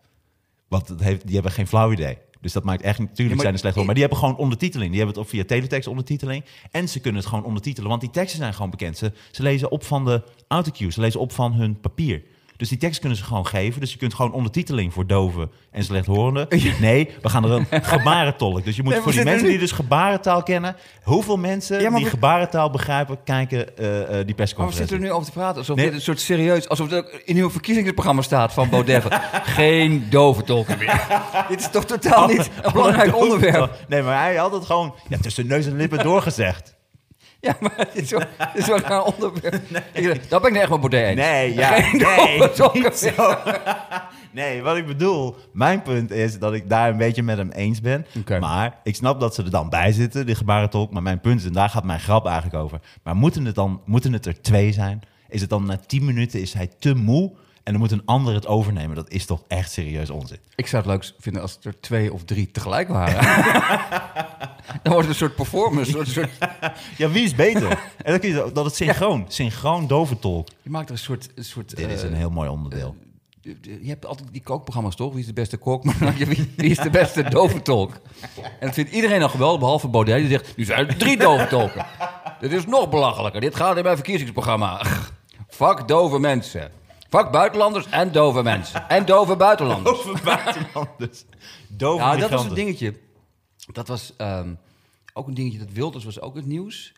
[0.69, 2.17] Want heeft, die hebben geen flauw idee.
[2.41, 2.99] Dus dat maakt echt...
[2.99, 3.85] Natuurlijk maar- zijn er slecht hoor.
[3.85, 4.89] Maar die hebben gewoon ondertiteling.
[4.89, 6.45] Die hebben het of via teletext ondertiteling.
[6.71, 7.89] En ze kunnen het gewoon ondertitelen.
[7.89, 8.97] Want die teksten zijn gewoon bekend.
[8.97, 10.91] Ze, ze lezen op van de autocue.
[10.91, 12.23] Ze lezen op van hun papier.
[12.59, 13.79] Dus die tekst kunnen ze gewoon geven.
[13.79, 16.47] Dus je kunt gewoon ondertiteling voor doven en slechthorenden.
[16.79, 18.63] Nee, we gaan er een gebarentolk.
[18.65, 20.75] Dus je moet Nee, voor die mensen die dus gebarentaal kennen...
[21.03, 23.17] Hoeveel mensen Ja, die we- gebarentaal begrijpen...
[23.23, 24.77] kijken eh, eh, die Maar we persconferentie.
[24.77, 25.85] zitten er nu over te praten alsof Nee.
[25.85, 26.69] dit een soort serieus...
[26.69, 29.03] alsof het ook in uw verkiezingsprogramma staat van Baudet.
[29.43, 31.07] Geen dove tolken meer.
[31.49, 33.85] dit is toch totaal niet een belangrijk onderwerp.
[33.87, 36.77] Nee, maar hij had het gewoon ja, tussen neus en lippen doorgezegd.
[37.47, 38.21] Ja, maar dit is wel,
[38.53, 39.61] is wel een onderwerp.
[39.93, 41.15] Ik- Dat ben ik het echt met Baudet eens.
[41.19, 42.39] Nee, ja, nee,
[42.73, 43.35] niet zo.
[44.31, 47.81] Nee, wat ik bedoel, mijn punt is dat ik daar een beetje met hem eens
[47.81, 48.05] ben.
[48.39, 50.91] Maar ik snap dat ze er dan bij zitten, die gebarentolk.
[50.91, 52.79] Maar mijn punt is, en daar gaat mijn grap eigenlijk over.
[53.03, 55.01] Maar moeten het dan, moeten het er twee zijn?
[55.29, 57.31] Is het dan na tien minuten, is hij te moe?
[57.69, 58.95] En dan moet een ander het overnemen.
[58.95, 60.37] Dat is toch echt serieus onzin.
[60.55, 63.21] Ik zou het leuk vinden als er twee of drie tegelijk waren.
[64.83, 65.99] dan wordt het een soort performance.
[65.99, 66.29] Een soort,
[66.97, 67.69] Ja, wie is beter?
[67.97, 70.47] en dan kun je, dat het synchroon, synchroon doventolk.
[70.61, 71.29] je maakt er een soort...
[71.35, 72.95] Een soort Dit is eh, een heel mooi onderdeel.
[73.41, 75.11] Je hebt altijd die kookprogramma's toch?
[75.11, 75.83] Wie is de beste kok?
[75.99, 77.93] Maar wie, wie is de beste doventolk?
[78.35, 80.17] En dat vindt iedereen al geweldig, behalve Baudet.
[80.19, 81.85] Die zegt, nu zijn er drie doventolken.
[82.39, 83.41] Dit is nog belachelijker.
[83.41, 84.81] Dit gaat in mijn verkiezingsprogramma.
[85.47, 86.78] Fuck dove mensen.
[87.09, 88.89] Fuck buitenlanders en dove mensen.
[88.89, 89.97] En dove buitenlanders.
[89.99, 91.25] Over buitenlanders.
[91.67, 92.99] Dove Nou, dat was een dingetje.
[93.71, 94.53] Dat was ehm,
[95.13, 96.93] ook een dingetje dat Wilders was ook het nieuws.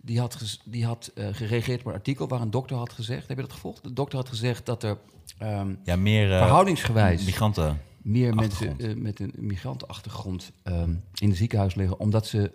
[0.00, 3.28] Die had, die had eh, gereageerd op een artikel waar een dokter had gezegd...
[3.28, 3.82] Heb je dat gevolgd?
[3.82, 4.98] De dokter had gezegd dat er
[5.38, 7.24] ehm, Ja, meer eh, verhoudingsgewijs...
[7.24, 7.80] migranten.
[8.02, 12.52] meer mensen eh, met een migrantenachtergrond ehm, in het ziekenhuis liggen, omdat ze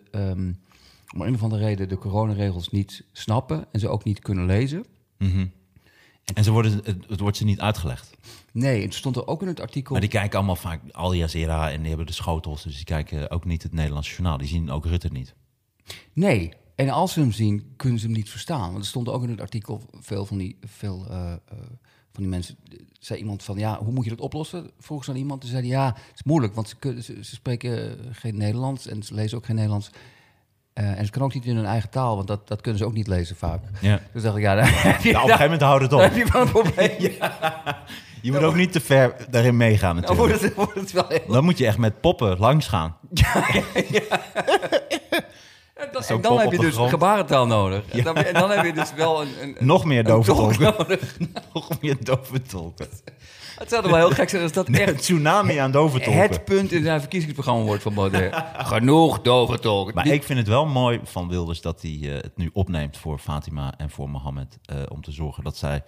[1.14, 4.86] om een of andere reden de coronaregels niet snappen en ze ook niet kunnen lezen.
[5.18, 5.46] Mhm.
[6.34, 8.18] En ze worden, het, het wordt ze niet uitgelegd.
[8.52, 9.92] Nee, het stond er ook in het artikel.
[9.92, 12.64] Maar die kijken allemaal vaak Al Jazeera en die hebben de schotels.
[12.64, 14.38] Dus die kijken ook niet het Nederlandse journaal.
[14.38, 15.36] Die zien ook Rutte niet.
[16.14, 18.72] Nee, en als ze hem zien, kunnen ze hem niet verstaan.
[18.72, 21.38] Want er stond ook in het artikel veel van die, veel, eh, eh,
[22.12, 22.58] van die mensen.
[23.00, 24.72] Zei iemand van ja, hoe moet je dat oplossen?
[24.80, 25.42] Vroeg ze aan iemand.
[25.42, 28.88] Toen zei hij ja, het is moeilijk, want ze, kunnen, ze, ze spreken geen Nederlands
[28.88, 29.90] en ze lezen ook geen Nederlands.
[30.78, 32.86] Eh, en ze kunnen ook niet in hun eigen taal, want dat, dat kunnen ze
[32.86, 33.60] ook niet lezen vaak.
[33.82, 34.00] Ja.
[34.14, 36.18] Dus dacht ik, ja, heb je, Ja, op een gegeven moment houdt het heb op.
[36.18, 36.96] je wel een probleem.
[38.22, 40.30] Je moet ook niet te ver daarin meegaan Dan natuurlijk.
[40.30, 41.22] wordt het, wordt het wel heel...
[41.28, 42.96] Dan moet je echt met poppen langs gaan.
[45.92, 46.90] Dat, Zo'n en dan heb je dus grond.
[46.90, 47.84] gebarentaal nodig.
[47.90, 49.28] En, dan, en dan heb je dus wel een...
[49.42, 50.74] een, Nog meer dove tolk tolken.
[50.78, 51.18] nodig.
[51.54, 52.88] Nog meer dove tolken.
[53.60, 56.22] Het zou toch wel heel gek zijn als dat Echt echt tsunami aan dove tolken.
[56.22, 58.36] het punt in zijn verkiezingsprogramma wordt van Baudet.
[58.74, 59.94] Genoeg dove tolken.
[59.96, 62.98] Maar Die- ik vind het wel mooi van Wilders dat hij eh, het nu opneemt
[62.98, 64.58] voor Fatima en voor Mohammed.
[64.66, 65.84] eh, om te zorgen dat zij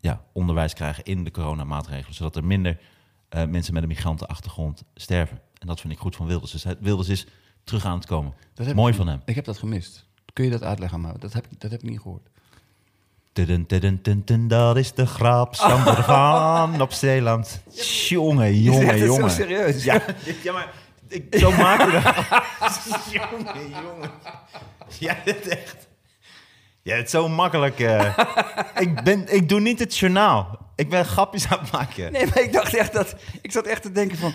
[0.00, 2.14] ja, onderwijs krijgen in de coronamaatregelen.
[2.14, 2.78] Zodat er minder
[3.28, 5.40] eh, mensen met een migrantenachtergrond sterven.
[5.58, 6.52] En dat vind ik goed van Wilders.
[6.52, 7.26] Dus hij- Wilders is
[7.64, 8.34] terug aan het komen.
[8.54, 9.20] Dat heb mooi ik- van hem.
[9.24, 10.06] Ik heb dat gemist.
[10.32, 11.14] Kun je dat uitleggen aan mij?
[11.18, 12.28] Dat heb, ik- dat heb ik niet gehoord.
[13.32, 15.54] Tudun, tudun, tudun, tudun, dat is de grap.
[15.54, 17.62] Sander van op Zeeland.
[18.08, 19.30] Jongen, jongen, het zo jongen.
[19.30, 19.84] serieus.
[19.84, 20.02] Ja,
[20.42, 20.72] ja maar
[21.08, 22.14] ik, zo maak je dat.
[23.12, 24.10] jongen, jongen.
[24.98, 25.76] Ja, dit echt.
[26.82, 27.80] Ja, het is zo makkelijk.
[27.80, 28.18] eh.
[28.84, 30.58] ik, ben, ik doe niet het journaal.
[30.76, 32.12] Ik ben grapjes aan het maken.
[32.12, 33.14] Nee, maar ik dacht echt dat...
[33.42, 34.32] Ik zat echt te denken van...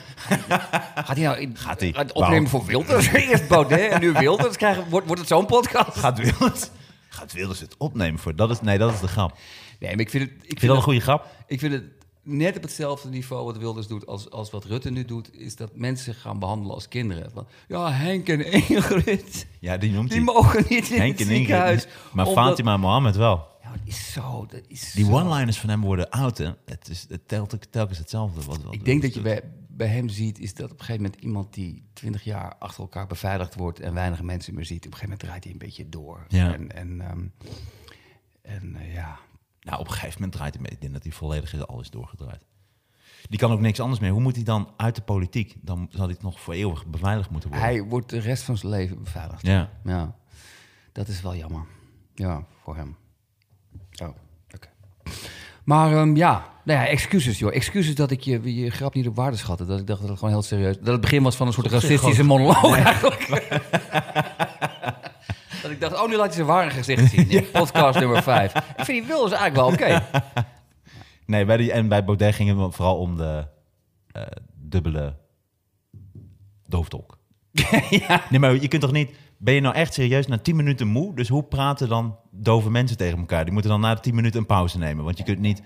[0.95, 1.95] Gaat hij nou in, Gaat hij?
[2.13, 3.07] opnemen voor Wilders?
[3.07, 4.57] Eerst Baudet en nu Wilders.
[4.57, 5.97] Krijgen, wordt, wordt het zo'n podcast?
[5.97, 6.69] Gaat Wilders,
[7.17, 8.35] gaat Wilders het opnemen voor?
[8.35, 9.37] Dat is, nee, dat is de grap.
[9.79, 10.31] Nee, maar ik vind het...
[10.41, 11.25] Ik Vind dat een goede grap?
[11.47, 11.83] ik vind het
[12.23, 15.29] net op hetzelfde niveau wat Wilders doet als, als wat Rutte nu doet...
[15.39, 17.31] is dat mensen gaan behandelen als kinderen.
[17.31, 20.33] Van, ja, Henk en Ingrid, Ja, die noemt die hij.
[20.33, 21.83] mogen niet in Henk het en ziekenhuis.
[21.85, 21.97] Ingrid.
[22.13, 23.47] Maar omdat- Fatima en Mohammed wel.
[23.63, 24.45] Ja, dat is zo...
[24.49, 26.49] Dat is Die one-liners van hem worden oud, hè?
[26.65, 28.41] Het, is, het telt telkens hetzelfde.
[28.45, 29.41] Wat, wat Ik denk dat je bij,
[29.77, 33.07] bij hem ziet, is dat op een gegeven moment iemand die twintig jaar achter elkaar
[33.07, 35.89] beveiligd wordt en weinig mensen meer ziet, op een gegeven moment draait hij een beetje
[35.89, 36.25] door.
[36.27, 36.53] Ja.
[36.53, 37.27] En, en, ehm,
[38.41, 39.19] En eh, ja,
[39.59, 40.71] Nou, op een gegeven moment draait hij mee.
[40.71, 42.45] Ik denk dat hij volledig is, al is doorgedraaid.
[43.29, 44.11] Die kan ook niks anders meer.
[44.11, 45.55] Hoe moet hij dan uit de politiek?
[45.61, 47.67] Dan zal hij nog voor eeuwig beveiligd moeten worden.
[47.67, 49.45] hij wordt de rest van zijn leven beveiligd.
[49.45, 49.69] Ja.
[49.83, 50.15] Ja,
[50.91, 51.65] dat is wel jammer.
[52.15, 52.95] Ja, voor hem.
[54.01, 54.15] Oh.
[55.67, 57.55] Maar ehm, ja, nou ja, excuses joh.
[57.55, 59.65] Excuses dat ik je, je grap niet op waarde schatte.
[59.65, 60.77] Dat ik dacht dat het gewoon heel serieus...
[60.77, 63.27] Dat het begin was van een soort racistische monoloog eigenlijk.
[65.61, 67.45] dat ik dacht, oh nu laat hij zijn ware gezicht zien.
[67.51, 68.55] Podcast nummer 5.
[68.55, 70.05] Ik vind die Wilders eigenlijk wel oké.
[71.25, 73.47] Nee, bij die, en bij Baudet ging het vooral om de
[74.11, 74.21] eh,
[74.53, 75.15] dubbele
[76.65, 77.17] dooftolk.
[78.29, 79.15] Nee, maar je kunt toch niet...
[79.37, 81.15] Ben je nou echt serieus na 10 minuten moe?
[81.15, 83.43] Dus hoe praten dan dove mensen tegen elkaar?
[83.43, 85.03] Die moeten dan na de 10 minuten een pauze nemen.
[85.03, 85.61] Want je kunt niet...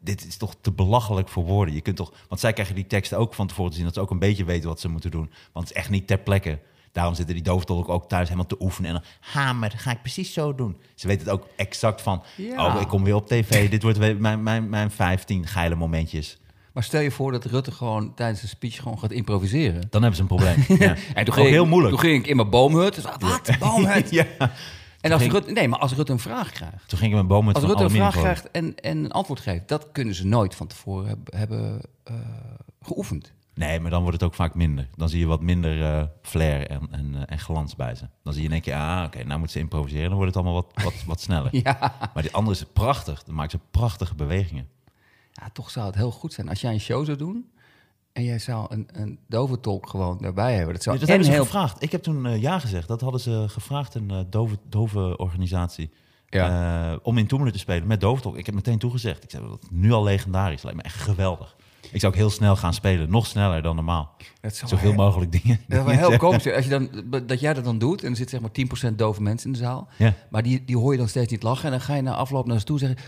[0.00, 1.74] Dit is toch te belachelijk voor woorden.
[1.74, 2.12] Je kunt toch...
[2.28, 3.86] Want zij krijgen die teksten ook van tevoren te zien...
[3.86, 5.30] dat ze ook een beetje weten wat ze moeten doen.
[5.52, 6.58] Want het is echt niet ter plekke.
[6.92, 8.90] Daarom zitten die dooftolken ook thuis helemaal te oefenen.
[8.90, 10.76] En dan, ha, maar dat ga ik precies zo doen.
[10.94, 12.22] Ze weten het ook exact van...
[12.36, 12.66] Ja.
[12.66, 13.70] Oh, ik kom weer op tv.
[13.70, 16.38] Dit wordt mijn, mijn, mijn 15 geile momentjes.
[16.76, 19.86] Maar stel je voor dat Rutte gewoon tijdens een speech gewoon gaat improviseren.
[19.90, 20.64] Dan hebben ze een probleem.
[20.86, 20.96] Ja.
[21.14, 21.94] En toen ging, heel moeilijk.
[21.94, 22.94] Toen ging ik in mijn boomhut.
[22.94, 23.50] Dus, wat?
[23.58, 24.10] Boomhut?
[24.20, 24.26] ja.
[25.00, 26.88] En als ging- Rutte, nee, maar als Rutte een vraag krijgt.
[26.88, 29.40] Toen ging ik mijn boom met Als Rutte een vraag krijgt en, en een antwoord
[29.40, 32.14] geeft, dat kunnen ze nooit van tevoren hebben, hebben eh,
[32.80, 33.32] geoefend.
[33.54, 34.88] Nee, maar dan wordt het ook vaak minder.
[34.94, 38.04] Dan zie je wat minder eh, flair en, en, eh, en glans bij ze.
[38.22, 40.08] Dan zie je in één keer, ah, oké, nou moet ze improviseren.
[40.08, 41.48] Dan wordt het allemaal wat, wat, wat sneller.
[41.64, 41.94] Ja.
[42.14, 43.22] Maar die andere is prachtig.
[43.22, 44.68] Dan maakt ze prachtige bewegingen.
[45.40, 47.50] Ja, toch zou het heel goed zijn als jij een show zou doen
[48.16, 50.74] en jij zou een, een dove tolk gewoon daarbij hebben.
[50.74, 51.82] Dat zou Ja, dat en hebben ze heel gevraagd.
[51.82, 52.88] Ik heb toen eh, ja gezegd.
[52.88, 55.90] Dat hadden ze gevraagd, een eh, dove, dove organisatie.
[56.28, 56.92] Ja.
[56.92, 58.36] Eh, om in Toemelen te spelen met Dooftok.
[58.36, 59.24] Ik heb meteen toegezegd.
[59.24, 60.62] Ik zei, dat nu al legendarisch.
[60.62, 61.56] Lijkt me echt geweldig.
[61.92, 63.10] Ik zou ook heel snel gaan spelen.
[63.10, 64.14] Nog sneller dan normaal.
[64.40, 65.60] Dat zou Zoveel mogelijk dingen.
[65.68, 66.52] Dat is wel heel komisch.
[66.52, 66.90] Als je dan,
[67.26, 68.50] dat jij dat dan doet en er zit zeg maar
[68.90, 69.88] 10% dove mensen in de zaal.
[69.96, 70.14] Ja.
[70.30, 71.64] Maar die, die hoor je dan steeds niet lachen.
[71.64, 72.98] En dan ga je na afloop naar ze toe zeggen...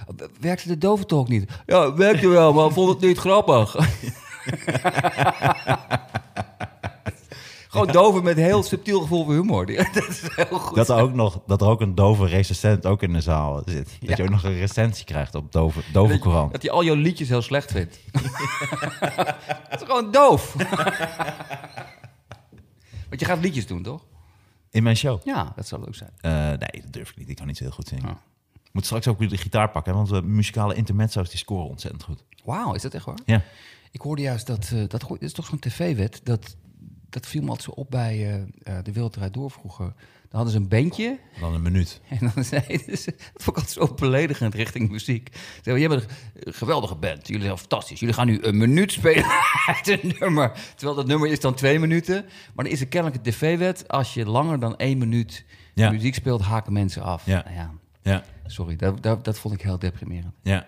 [0.41, 1.51] Werkte de dove tolk niet?
[1.67, 3.75] Ja, werkte wel, maar vond het niet grappig.
[7.79, 9.67] Gewoon doven met heel subtiel gevoel voor humor.
[9.93, 10.77] Dat is heel goed.
[10.77, 13.97] Dat er, ook nog, dat er ook een dove recensent ook in de zaal zit.
[14.01, 16.49] Dat je ook nog een recensie krijgt op dove, dove Koran.
[16.53, 17.99] dat hij al jouw liedjes heel slecht vindt.
[19.71, 20.55] dat is gewoon doof.
[23.09, 24.05] Want je gaat liedjes doen, toch?
[24.71, 25.21] In mijn show?
[25.25, 26.11] Ja, dat zou leuk zijn.
[26.21, 27.29] Eh, nee, dat durf ik niet.
[27.29, 28.05] Ik kan niet zo heel goed zingen.
[28.05, 28.17] Oh.
[28.55, 32.03] Ik moet straks ook weer de gitaar pakken, want de muzikale intermezzo's die scoren ontzettend
[32.03, 32.25] goed.
[32.45, 33.19] Wauw, is dat echt waar?
[33.25, 33.43] Ja.
[33.91, 36.57] Ik hoorde juist dat, eh, dat, dat is toch zo'n tv-wet, dat,
[37.11, 39.85] dat viel me altijd zo op bij eh, eh, De Wereld Draait Door vroeger.
[40.31, 42.01] Dan hadden ze een bandje Dan een minuut.
[42.21, 45.29] en dan zeiden ze, dat vond ik altijd zo beledigend richting muziek.
[45.35, 46.11] Ze zeiden, je hebt
[46.45, 48.01] een geweldige band, jullie zijn fantastisch.
[48.01, 49.25] Jullie gaan nu een minuut spelen
[49.77, 50.53] uit een nummer.
[50.77, 52.25] Terwijl dat nummer is dan twee minuten.
[52.55, 55.45] Maar dan is er kennelijk een tv-wet, als je langer dan één minuut
[55.75, 55.91] Ja.
[55.91, 57.27] muziek speelt, haken mensen af.
[57.27, 57.43] Ja.
[57.45, 60.35] Nou ja, Ja, sorry, dat, dat, dat vond ik heel deprimerend.
[60.43, 60.67] ja.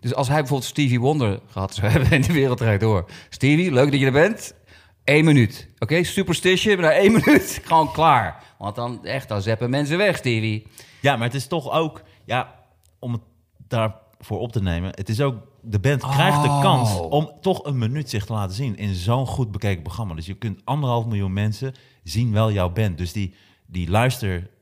[0.00, 3.10] Dus als hij bijvoorbeeld Stevie Wonder gehad zou hebben in de wereld door.
[3.28, 4.54] Stevie, leuk dat je er bent.
[5.04, 5.68] Eén minuut.
[5.78, 7.60] Oké, superstition, na één minuut.
[7.64, 8.42] Gewoon klaar.
[8.58, 10.66] Want dan echt, dan zeppen mensen weg, Stevie.
[11.00, 12.54] ja, maar het is toch ook, ja,
[12.98, 13.22] om het
[13.68, 14.90] daarvoor op te nemen.
[14.94, 16.60] Het is ook, de band krijgt de Oh.
[16.62, 20.14] kans om toch een minuut zich te laten zien in zo'n goed bekeken programma.
[20.14, 22.98] Dus je kunt anderhalf miljoen mensen zien wel jouw band.
[22.98, 23.34] Dus die,
[23.66, 23.90] die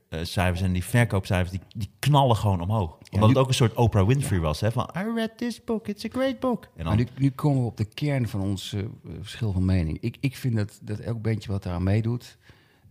[0.09, 2.97] luistercijfers en die verkoopcijfers, die, die knallen gewoon omhoog.
[3.11, 4.59] Omdat nu- het ook een soort Oprah Winfrey was.
[4.61, 4.71] Hè?
[4.71, 6.63] Van, I read this book, it's a great book.
[6.63, 8.81] En dan, Maar nu, nu komen we op de kern van ons eh,
[9.21, 9.97] verschil van mening.
[10.01, 12.37] Ik, ik vind dat, dat elk bandje wat daaraan meedoet...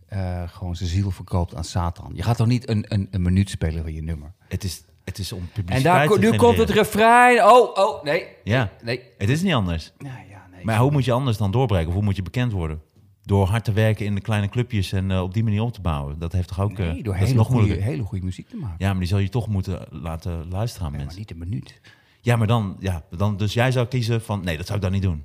[0.07, 2.11] eh, gewoon zijn ziel verkoopt aan Satan.
[2.13, 4.33] Je gaat toch niet een, een, een minuut spelen van je nummer?
[4.47, 7.43] het, is, het is om En publiciteit daar, ko- te nu komt het refrein.
[7.45, 8.25] Oh, oh, nee.
[8.43, 9.01] Ja, Nee.
[9.17, 9.93] het is niet anders.
[9.97, 10.65] Ja, ja, nee.
[10.65, 11.87] Maar hoe moet je anders dan doorbreken?
[11.87, 12.81] Of hoe moet je bekend worden?
[13.29, 15.81] Door hard te werken in de kleine clubjes en eh, op die manier op te
[15.81, 16.19] bouwen.
[16.19, 16.79] Dat heeft toch ook...
[16.79, 18.75] eh, nee, door dat is hele nog goede, hele goede muziek te maken.
[18.79, 21.19] Ja, maar die zal je toch moeten laten luisteren aan Ja, maar mensen.
[21.19, 21.81] niet een minuut.
[22.21, 23.37] Ja, maar dan, ja, dan...
[23.37, 24.43] Dus jij zou kiezen van...
[24.43, 25.23] Nee, dat zou ik dan niet doen.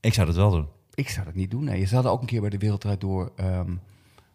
[0.00, 0.66] Ik zou dat wel doen.
[0.94, 1.64] Ik zou dat niet doen.
[1.64, 3.32] Nee, je zou ook een keer bij de Wereld Draait Door.
[3.36, 3.70] ehm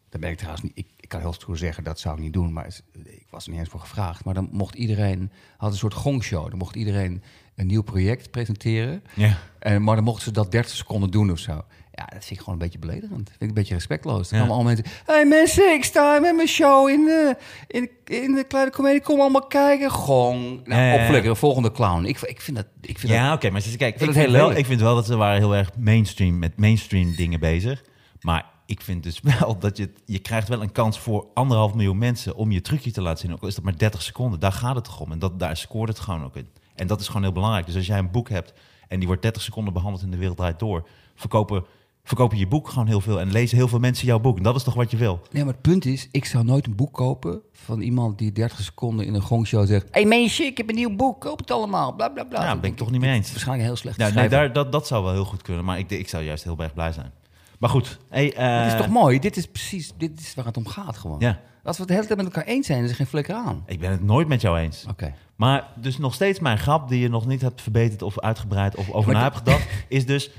[0.10, 0.72] daar ben ik trouwens niet.
[0.76, 3.44] Ik, ik kan heel stoer zeggen dat zou ik niet doen, maar het- ik was
[3.46, 4.26] er niet eens voor gevraagd.
[4.26, 6.50] Maar dan mocht iedereen had een soort gongshow.
[6.50, 7.24] Dan mocht iedereen
[7.56, 9.04] een nieuw project presenteren.
[9.16, 9.38] Ja.
[9.60, 11.62] En, maar dan mochten ze dat 30 seconden doen of zo.
[11.96, 13.18] Ja, dat vind ik gewoon een beetje beledigend.
[13.18, 14.30] Dat vind ik een beetje respectloos.
[14.30, 14.46] Dan Ja.
[14.46, 14.86] komen al mensen.
[15.06, 17.36] hey mensen, ik sta met mijn show in de,
[17.68, 19.02] in, in de kleine comedie.
[19.02, 19.90] Kom allemaal kijken.
[19.90, 20.68] Gong.
[20.68, 20.94] Nou, ja.
[21.02, 21.38] opflikkeren.
[21.38, 22.06] Volgende clown.
[22.06, 22.66] Ik, ik vind dat.
[22.82, 24.66] Ik vind dat Ja, oké, maar ze- kijk, ik vind vind, het heel wel, ik
[24.66, 27.84] vind wel dat ze waren heel erg mainstream met mainstream dingen bezig.
[28.22, 31.98] Maar ik vind dus wel dat je, je krijgt wel een kans voor anderhalf miljoen
[31.98, 33.34] mensen om je trucje te laten zien.
[33.34, 35.12] Ook al is dat maar 30 seconden, daar gaat het toch om.
[35.12, 36.48] En dat, daar scoort het gewoon ook in.
[36.76, 37.66] En dat is gewoon heel belangrijk.
[37.66, 38.54] Dus als jij een boek hebt
[38.88, 41.66] en die wordt 30 seconden behandeld in de wereld draait door, verkopen
[42.04, 44.38] verkopen je boek gewoon heel veel en lezen heel veel mensen jouw boek.
[44.38, 45.22] En dat is toch wat je wil?
[45.32, 48.62] Nee, maar het punt is, ik zou nooit een boek kopen van iemand die 30
[48.62, 49.84] seconden in een gongshow zegt...
[49.84, 52.40] Hé hey meisje, ik heb een nieuw boek, koop het allemaal, bla bla bla.
[52.40, 53.30] Ja, daar ben ik toch niet mee eens.
[53.32, 55.92] Waarschijnlijk heel slecht Ja, nee, daar, dat, dat zou wel heel goed kunnen, maar ik,
[55.92, 57.12] ik zou juist heel erg blij zijn.
[57.60, 59.20] Maar goed, hey, eh, Het is toch mooi?
[59.20, 61.20] Dit is precies dit is waar het om gaat gewoon.
[61.20, 63.36] Ja, Als we het de hele tijd met elkaar eens zijn, is er geen flikker
[63.36, 63.64] aan.
[63.66, 64.86] ik ben het nooit met jou eens.
[64.90, 65.14] Oké.
[65.36, 68.92] Maar dus nog steeds mijn grap die je nog niet hebt verbeterd of uitgebreid of
[68.92, 70.32] over na hebt gedacht, is dus...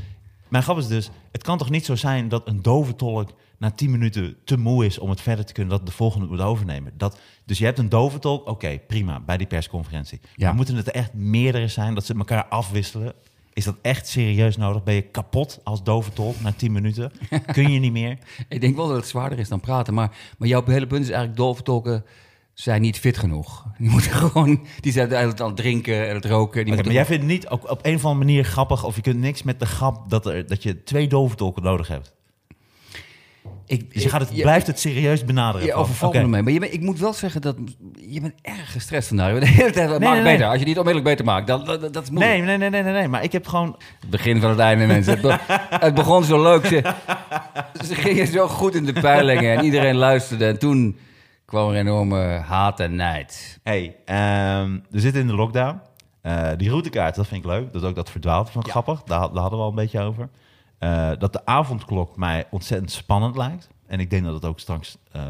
[0.55, 3.71] Mijn grap is dus, het kan toch niet zo zijn dat een dove tolk na
[3.71, 6.93] 10 minuten te moe is om het verder te kunnen, dat de volgende moet overnemen.
[6.97, 10.21] Dat, dus je hebt een dove tolk, oké, prima, bij die persconferentie.
[10.35, 10.47] Ja.
[10.47, 13.12] Maar moeten het er echt meerdere zijn, dat ze elkaar afwisselen?
[13.53, 14.83] Is dat echt serieus nodig?
[14.83, 17.12] Ben je kapot als dove tolk na 10 minuten?
[17.53, 18.19] Kun je niet meer?
[18.49, 19.95] Ik denk wel dat het zwaarder is dan praten.
[19.95, 22.05] Maar, maar jouw hele punt is eigenlijk, dolvertolken
[22.55, 23.64] zijn niet fit genoeg.
[23.79, 26.64] Die moeten gewoon, die zijn aan het drinken en het roken.
[26.64, 28.97] Die moeten maar jij vindt het niet ook op een of andere manier grappig, of
[28.97, 32.14] je kunt niks met de grap dat, er, dat je twee dove tolken nodig hebt.
[33.67, 35.67] ik, Dus je gaat het, je- blijft het serieus benaderen.
[35.67, 36.27] Je overvalt oké.
[36.27, 36.43] me.
[36.43, 37.57] Maar je ik moet wel zeggen dat
[38.09, 39.27] je bent erg gestrest vandaag.
[39.33, 40.33] Je bent de hele tijd, maak nee, het nee.
[40.33, 40.45] beter.
[40.45, 42.45] Als je het niet onmiddellijk beter maakt, dan, dat, dat is moeilijk.
[42.45, 43.77] Nee, nee, nee, nee, nee, maar ik heb gewoon...
[44.01, 45.19] Het begin van het einde, mensen.
[45.87, 46.67] Het begon zo leuk.
[46.67, 46.95] Ze,
[47.87, 50.47] ze gingen zo goed in de peilingen en iedereen luisterde.
[50.47, 50.97] En toen
[51.55, 53.61] kwam er enorme haat en nijd.
[53.62, 55.81] hey, ehm, we zitten in de lockdown.
[56.21, 57.73] Eh, die routekaart, dat vind ik leuk.
[57.73, 59.03] Dat is ook dat verdwaald van grappig.
[59.03, 60.29] Daar, daar hadden we al een beetje over.
[60.79, 63.69] Eh, dat de avondklok mij ontzettend spannend lijkt.
[63.87, 65.27] En ik denk dat het ook straks eh,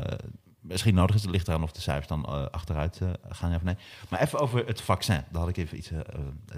[0.61, 1.23] misschien nodig is.
[1.23, 3.77] Het ligt eraan of de cijfers dan eh, achteruit gaan ja of nee.
[4.09, 5.25] Maar even over het vaccin.
[5.31, 5.91] Daar had ik even iets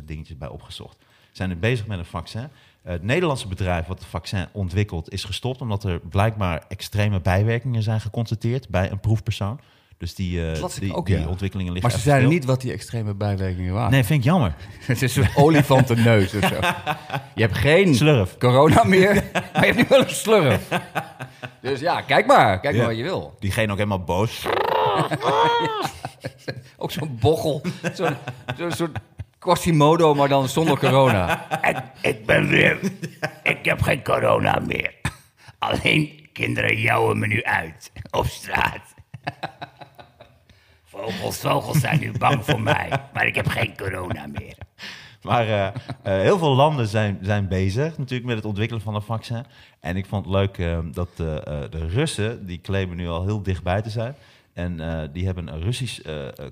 [0.05, 0.97] dingetjes bij opgezocht.
[0.99, 2.49] We zijn nu bezig met een vaccin.
[2.87, 5.61] Het Nederlandse bedrijf wat het vaccin ontwikkelt is gestopt...
[5.61, 9.61] omdat er blijkbaar extreme bijwerkingen zijn geconstateerd bij een proefpersoon.
[9.99, 11.29] Dus die, eh, ik die, ook, die ja.
[11.29, 13.91] ontwikkelingen liggen Maar ze zeiden niet wat die extreme bijwerkingen waren.
[13.91, 14.55] Nee, vind ik jammer.
[14.81, 16.55] Het is een olifantenneus of zo.
[17.35, 18.39] Je hebt geen Slurf.
[18.39, 20.69] corona meer, maar je hebt nu wel een slurf.
[21.61, 22.61] Dus ja, kijk maar.
[22.61, 22.81] Kijk Ja.
[22.81, 23.37] maar wat je wil.
[23.39, 24.47] Diegene ook helemaal boos.
[26.79, 27.63] Ook zo'n bochel.
[27.95, 28.17] Zo'n
[28.57, 28.99] zo'n soort
[29.47, 31.47] Quasimodo, maar dan zonder corona.
[32.07, 32.79] ik ben weer.
[33.43, 34.95] Ik heb geen corona meer.
[35.59, 38.95] Alleen kinderen jouwen me nu uit op straat.
[40.85, 44.57] Vogels, vogels zijn nu bang voor mij, maar ik heb geen corona meer.
[45.23, 49.03] Maar eh, eh, heel veel landen zijn, zijn bezig natuurlijk met het ontwikkelen van een
[49.03, 49.45] vaccin.
[49.81, 51.17] En ik vond het leuk eh, dat eh,
[51.71, 54.15] de Russen, die claimen nu al heel dichtbij te zijn.
[54.53, 56.01] En die hebben een Russisch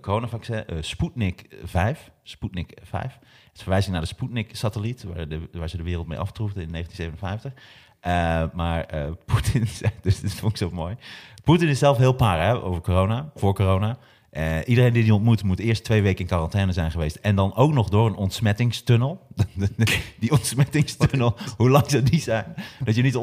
[0.01, 2.11] coronavaccin, Sputnik 5.
[2.23, 3.19] Sputnik 5.
[3.55, 7.53] Is verwijzing naar de Sputnik-satelliet, waar, waar ze de wereld mee aftroefden in 1957.
[8.01, 9.69] Eh, maar eh, Poetin
[10.03, 10.97] dus dat vond ik zo mooi.
[11.45, 13.99] Poetin is zelf heel paar hè, over corona, voor corona.
[14.31, 17.17] Eh, iedereen die die ontmoet, moet eerst twee weken in quarantaine zijn geweest.
[17.17, 19.27] En dan ook nog door een ontsmettingstunnel.
[20.19, 22.55] die ontsmettingstunnel, hoe lang zou die zijn?
[22.85, 23.19] Dat je niet de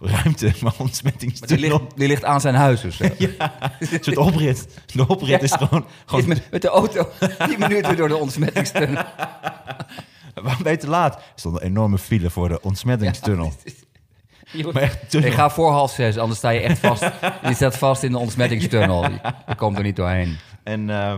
[0.00, 1.68] ontsmettingsruimte, maar Maar die ontsmettingstunnel...
[1.78, 3.04] ligt, die ligt aan zijn huis of zo.
[3.78, 4.68] Een soort oprit.
[4.94, 5.80] De oprit is gewoon...
[5.80, 7.08] Die gewoon is met, met de auto
[7.48, 9.02] 10 minuten door de ontsmettingstunnel.
[10.34, 11.14] waarom ben je te laat?
[11.14, 13.52] Er stond een enorme file voor de ontsmettingstunnel.
[14.52, 15.28] Je, moet- Maar echt tunnel.
[15.28, 17.02] Ik ga voor half zes, anders sta je echt vast.
[17.42, 19.04] Je staat vast in de ontsmettingstunnel.
[19.46, 20.36] Je, komt er niet doorheen.
[20.62, 21.12] En, eh,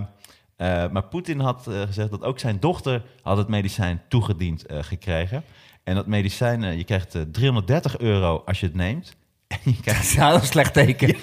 [0.57, 5.45] eh, maar Poetin had eh, gezegd dat ook zijn dochter had het medicijn toegediend gekregen.
[5.85, 9.15] En dat medicijn, eh, je krijgt eh, 330 euro als je het neemt.
[9.49, 11.09] En je Dat krijgt, is een slecht teken.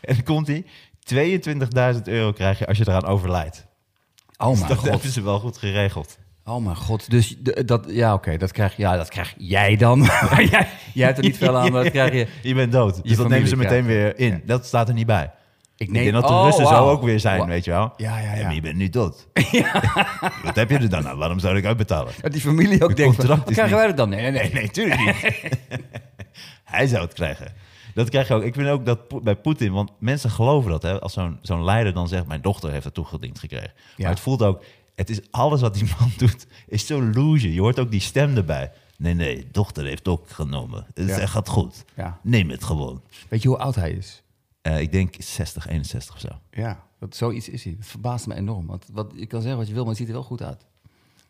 [0.00, 0.64] en dan komt hij,
[1.94, 3.66] 22.000 euro krijg je als je eraan overlijdt.
[4.36, 4.88] Oh Dus mijn dat god.
[4.90, 6.18] hebben ze wel goed geregeld.
[6.44, 7.10] Oh mijn god.
[7.10, 10.02] Dus dat, ja, oké, dat, krijg, ja, dat krijg jij dan.
[10.50, 12.26] Jij, jij hebt er niet veel aan, maar dat krijg je.
[12.42, 13.02] Je bent dood.
[13.02, 14.42] Dus dat nemen ze meteen weer in.
[14.46, 15.30] Dat staat er niet bij.
[15.82, 16.84] Ik Ik denk dat de oh, Russen wauw.
[16.84, 17.92] zo ook weer zijn, weet je wel.
[17.96, 18.44] Ja, ja, ja.
[18.44, 19.28] maar je bent nu dood.
[20.44, 21.16] Wat heb je er dan aan?
[21.18, 22.12] Waarom zou ik uitbetalen?
[22.20, 24.08] Dat die familie ook Het denkt, van, krijgen wij er dan?
[24.08, 24.52] Nee, nee, nee.
[24.62, 25.58] Nee, tuurlijk niet.
[26.64, 27.52] Hij zou het krijgen.
[27.94, 28.42] Dat krijg je ook.
[28.42, 30.82] Ik vind ook dat bij Poetin, want mensen geloven dat.
[30.82, 33.72] Hè, als zo'n zo'n leider dan zegt, mijn dochter heeft het toegediend gekregen.
[33.74, 34.02] Ja.
[34.02, 34.64] Maar het voelt ook,
[34.94, 37.52] het is alles wat die man doet, is zo loge.
[37.54, 38.70] Je hoort ook die stem erbij.
[38.98, 40.86] Nee, nee, dochter heeft ook genomen.
[40.94, 41.26] Het Ja.
[41.26, 41.84] gaat goed.
[41.96, 42.18] Ja.
[42.22, 43.02] Neem het gewoon.
[43.28, 44.21] Weet je hoe oud hij is?
[44.62, 46.28] Eh, ik denk 60, 61 of zo.
[46.50, 46.82] Ja.
[46.98, 47.74] Dat, zoiets is hij.
[47.76, 48.66] Dat verbaast me enorm.
[48.66, 50.66] Want wat, je kan zeggen wat je wil, maar het ziet er wel goed uit.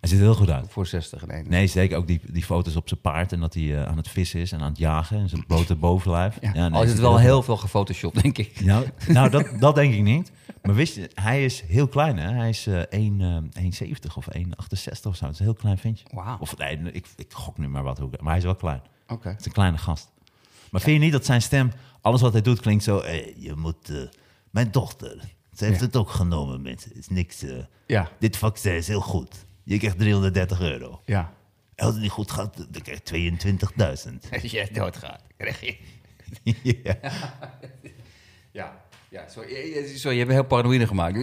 [0.00, 0.66] Hij ziet er heel goed uit.
[0.68, 1.48] Voor 60 en 1.
[1.48, 4.08] Nee, zeker ook die, die foto's op zijn paard en dat hij eh, aan het
[4.08, 6.38] vissen is en aan het jagen en zijn blote bovenlijf.
[6.40, 8.60] Ja, nee, al is het wel goed heel veel gefotoshopt, denk ik.
[8.60, 10.32] Nou, nou dat, dat denk ik niet.
[10.62, 12.32] Maar wist je, hij is heel klein, hè?
[12.32, 14.42] Hij is 1, eh, 1,70 of 1,68
[15.06, 15.24] of zo.
[15.24, 16.04] Het is een heel klein ventje.
[16.14, 16.36] Wauw.
[16.38, 18.82] Of nee, ik, ik gok nu maar wat, hoe- maar hij is wel klein.
[19.08, 19.28] Oké.
[19.28, 20.10] Het is een kleine gast.
[20.70, 21.70] Maar vind je niet dat zijn stem,
[22.02, 22.96] alles wat hij doet, klinkt zo...
[23.36, 23.88] je moet...
[23.90, 23.96] eh,
[24.50, 25.18] mijn dochter,
[25.56, 25.86] ze heeft Ja.
[25.86, 26.88] het ook genomen, mensen.
[26.90, 27.42] Het is niks...
[27.42, 29.44] eh, Ja, dit vaccin is heel goed.
[29.62, 31.00] Je krijgt 330 euro.
[31.04, 31.32] ja.
[31.76, 34.30] Als het niet goed gaat, dan krijg je 22.000.
[34.42, 35.76] Als je doodgaat, krijg je...
[36.84, 36.96] ja.
[38.52, 38.81] Ja,
[39.12, 41.14] ja sorry, je- je- sorry, je hebt me heel paranoïde gemaakt.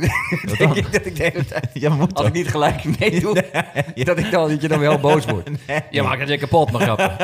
[0.58, 1.70] Denk ik dat ik de hele tijd...
[1.84, 3.34] Ja, moet Als ik niet gelijk meedoe,
[4.04, 5.50] dat, ik dan, dat je dan weer heel boos wordt.
[5.92, 7.18] Je maakt het weer kapot, maar grappen.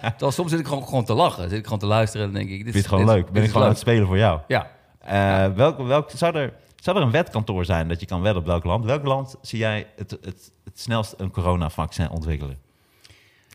[0.00, 1.48] Terwijl soms zit ik gewoon, gewoon te lachen.
[1.48, 2.64] Zit ik gewoon te luisteren en denk ik...
[2.64, 3.24] Dit Vind je het gewoon dit- leuk?
[3.26, 4.40] Ben ik is gewoon aan het spelen voor jou?
[4.48, 4.70] Ja.
[4.98, 8.48] Eh, welk, welk, zou, er, zou er een wetkantoor zijn dat je kan wedden op
[8.48, 8.84] welk land?
[8.84, 12.58] Welk land zie jij het, het, het snelst een coronavaccin ontwikkelen?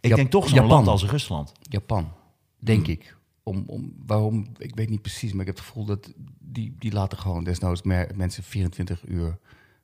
[0.02, 0.70] Ik denk toch zo'n Japan.
[0.70, 1.52] land als Rusland.
[1.62, 2.12] Japan,
[2.60, 3.18] denk ik.
[3.50, 6.92] Om, om, waarom, ik weet niet precies, maar ik heb het gevoel dat die, die
[6.92, 9.38] laten gewoon desnoods mer- mensen 24 uur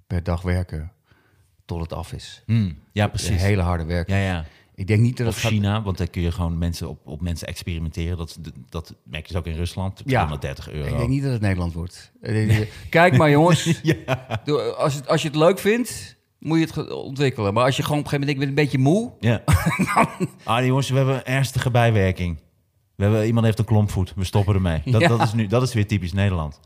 [0.07, 0.91] per dag werken
[1.66, 2.43] tot het af is.
[2.45, 3.41] Hmm, ja, precies.
[3.41, 4.09] hele harde werk.
[4.09, 4.45] Ja, ja.
[4.76, 5.51] Ik denk niet dat Of gaat...
[5.51, 8.18] China, want dan kun je gewoon mensen op, op mensen experimenteren.
[8.18, 8.39] Dat,
[8.70, 9.97] dat merk je dus ook in Rusland.
[10.05, 10.26] Ja.
[10.26, 10.89] 230 euro.
[10.89, 12.11] Ik denk niet dat het Nederland wordt.
[12.22, 13.82] Denk niet- Kijk maar jongens,
[14.43, 17.53] Doe- als, het- als je het leuk vindt, moet je het ontwikkelen.
[17.53, 19.13] Maar als je gewoon op een gegeven moment denkt, ik ben een beetje moe.
[19.20, 19.43] Ja.
[20.59, 22.38] ah, jongens, we hebben een ernstige bijwerking.
[22.96, 24.82] We hebben, iemand heeft een klompvoet, we stoppen ermee.
[24.86, 25.08] Dat, Ja.
[25.08, 26.60] dat, is nu, dat is weer typisch Nederland.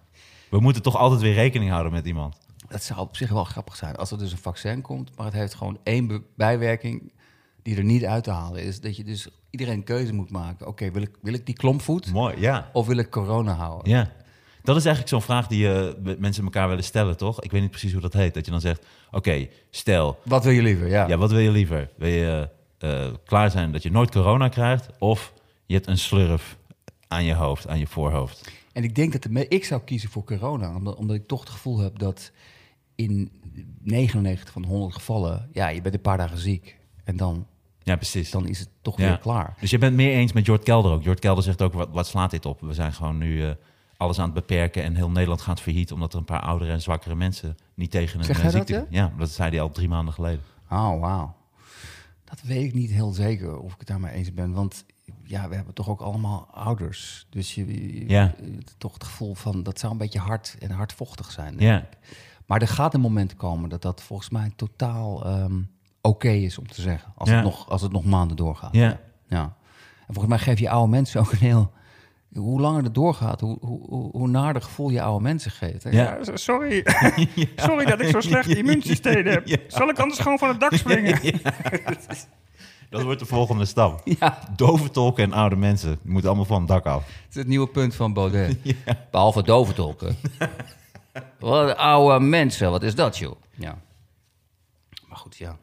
[0.50, 2.38] We moeten toch altijd weer rekening houden met iemand.
[2.68, 5.36] Dat zou op zich wel grappig zijn als er dus een vaccin komt, maar het
[5.36, 7.12] heeft gewoon één bijwerking
[7.64, 8.82] die er niet uit te halen is.
[8.82, 10.68] Dat je dus iedereen een keuze moet maken.
[10.68, 12.70] Oké, wil, ik, wil ik die klompvoet Mooi, ja.
[12.74, 13.92] of wil ik corona houden?
[13.92, 14.12] Ja.
[14.64, 17.42] Dat is eigenlijk zo'n vraag die eh, mensen elkaar willen stellen, toch?
[17.42, 18.34] Ik weet niet precies hoe dat heet.
[18.34, 20.88] Dat je dan zegt, oké, stel, Wat wil je liever?
[20.88, 21.08] Ja.
[21.08, 21.90] ja, wat wil je liever?
[21.98, 24.90] Wil je eh, klaar zijn dat je nooit corona krijgt?
[25.00, 25.34] Of
[25.70, 26.58] je hebt een slurf
[27.08, 28.52] aan je hoofd, aan je voorhoofd?
[28.74, 31.40] En ik denk dat de me- ik zou kiezen voor corona, omdat, omdat ik toch
[31.40, 32.32] het gevoel heb dat
[32.96, 33.32] in
[33.82, 37.48] 99 van de 100 gevallen, ja, je bent een paar dagen ziek en dan,
[37.84, 38.32] Ja, precies.
[38.32, 39.08] dan is het toch Ja.
[39.08, 39.56] weer klaar.
[39.60, 41.04] Dus je bent meer eens met Jort Kelder ook.
[41.04, 42.62] Jort Kelder zegt ook, wat, wat slaat dit op?
[42.62, 43.52] We zijn gewoon nu eh,
[43.98, 45.92] alles aan het beperken en heel Nederland gaat failliet...
[45.92, 48.68] omdat er een paar oudere en zwakkere mensen niet tegen een Zeg eh, hij dat,
[48.68, 48.88] ziekte...
[48.90, 50.42] ja, dat zei hij al drie maanden geleden.
[50.70, 51.36] Oh, wauw.
[52.24, 54.52] Dat weet ik niet heel zeker of ik het daarmee eens ben.
[54.54, 54.86] Want
[55.30, 57.28] ja, we hebben toch ook allemaal ouders.
[57.30, 58.34] Dus je, je- Ja.
[58.42, 61.50] je- toch het gevoel van dat zou een beetje hard en hardvochtig zijn.
[61.58, 61.98] denk Ja, ik.
[62.46, 65.62] Maar er gaat een moment komen dat dat volgens mij totaal ehm,
[66.02, 67.14] oké is om te zeggen.
[67.16, 67.36] Als, Ja.
[67.36, 68.74] het nog, als het nog maanden doorgaat.
[68.76, 69.00] Ja.
[69.28, 69.42] ja.
[70.08, 71.72] En volgens mij geef je oude mensen ook een heel.
[72.34, 75.84] Hoe langer het doorgaat, hoe, hoe, hoe, naarder gevoel je oude mensen geeft.
[75.84, 75.90] hè?
[75.90, 76.18] Ja.
[76.34, 76.84] Sorry.
[77.56, 79.60] Sorry dat ik zo'n slecht immuunsysteem heb.
[79.68, 81.20] Zal ik anders gewoon van het dak springen?
[82.90, 84.02] dat wordt de volgende stap.
[84.20, 87.06] Ja, Dove tolken en oude mensen die moeten allemaal van het dak af.
[87.06, 88.58] het is het nieuwe punt van Baudet.
[89.12, 90.16] Behalve doventolken.
[91.40, 93.36] Wat oude mensen, wat is dat, joh?
[93.56, 93.82] Ja.
[95.08, 95.58] Maar goed, ja.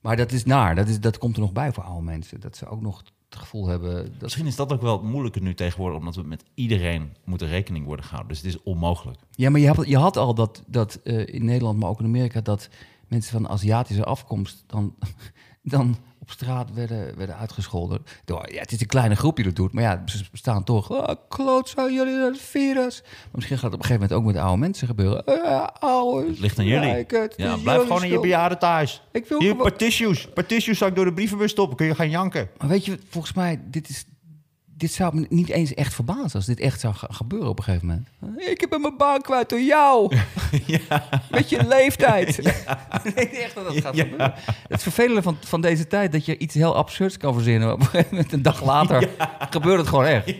[0.00, 0.74] Maar dat is naar.
[0.74, 2.40] Dat, is, dat komt er nog bij voor oude mensen.
[2.40, 4.04] Dat ze ook nog het gevoel hebben...
[4.04, 4.20] Dat...
[4.20, 5.98] Misschien is dat ook wel moeilijker nu tegenwoordig...
[5.98, 8.34] omdat we met iedereen moeten rekening worden gehouden.
[8.34, 9.18] Dus het is onmogelijk.
[9.30, 12.04] Ja, maar je had, je had al dat, dat eh, in Nederland, maar ook in
[12.04, 12.40] Amerika...
[12.40, 12.68] dat
[13.08, 14.94] mensen van Aziatische afkomst dan,
[15.62, 18.04] dan op straat werden, werden uitgescholden.
[18.24, 20.90] Door, ja, het is een kleine groep die dat doet, maar ja, ze bestaan toch.
[20.90, 23.02] Oh, klootzak, jullie dat virus.
[23.02, 25.22] Maar misschien gaat het op een gegeven moment ook met oude mensen gebeuren.
[25.26, 25.66] Uh,
[26.28, 26.88] Het ligt aan jullie.
[26.88, 29.02] het, Ja, blijf gewoon in je bejaarden thuis.
[29.12, 30.28] Ik wil Hier, gewoon- paar tissues.
[30.34, 31.76] Paar tissues zou ik door de brievenbus stoppen.
[31.76, 32.48] Kun je gaan janken.
[32.58, 34.04] Maar weet je, volgens mij, dit, is,
[34.82, 37.86] dit zou me niet eens echt verbazen als dit echt zou gebeuren op een gegeven
[37.86, 38.08] moment.
[38.52, 40.16] Ik heb mijn baan kwijt door jou.
[41.30, 42.38] Met je leeftijd.
[43.04, 44.34] Ik denk echt dat dat gaat gebeuren.
[44.68, 47.72] Het vervelende van, van deze tijd, dat je iets heel absurds kan verzinnen.
[47.72, 49.08] Op een gegeven moment, een dag later,
[49.50, 50.34] gebeurt het gewoon echt.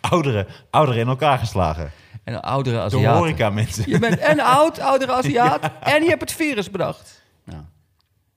[0.00, 1.90] Ouderen, ouderen in elkaar geslagen.
[2.24, 3.18] En oudere Aziaten.
[3.18, 3.90] horeca mensen.
[3.90, 7.22] Je bent en oud, oudere Aziat, en je hebt het virus bedacht.
[7.44, 7.64] Ja.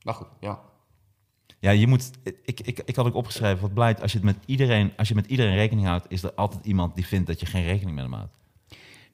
[0.02, 0.60] Maar goed, ja.
[1.64, 2.12] Ja, je moet.
[2.46, 3.62] Ik, ik, ik had ook opgeschreven.
[3.62, 6.34] Wat blijkt als je het met iedereen, als je met iedereen rekening houdt, is er
[6.34, 8.34] altijd iemand die vindt dat je geen rekening met hem houdt.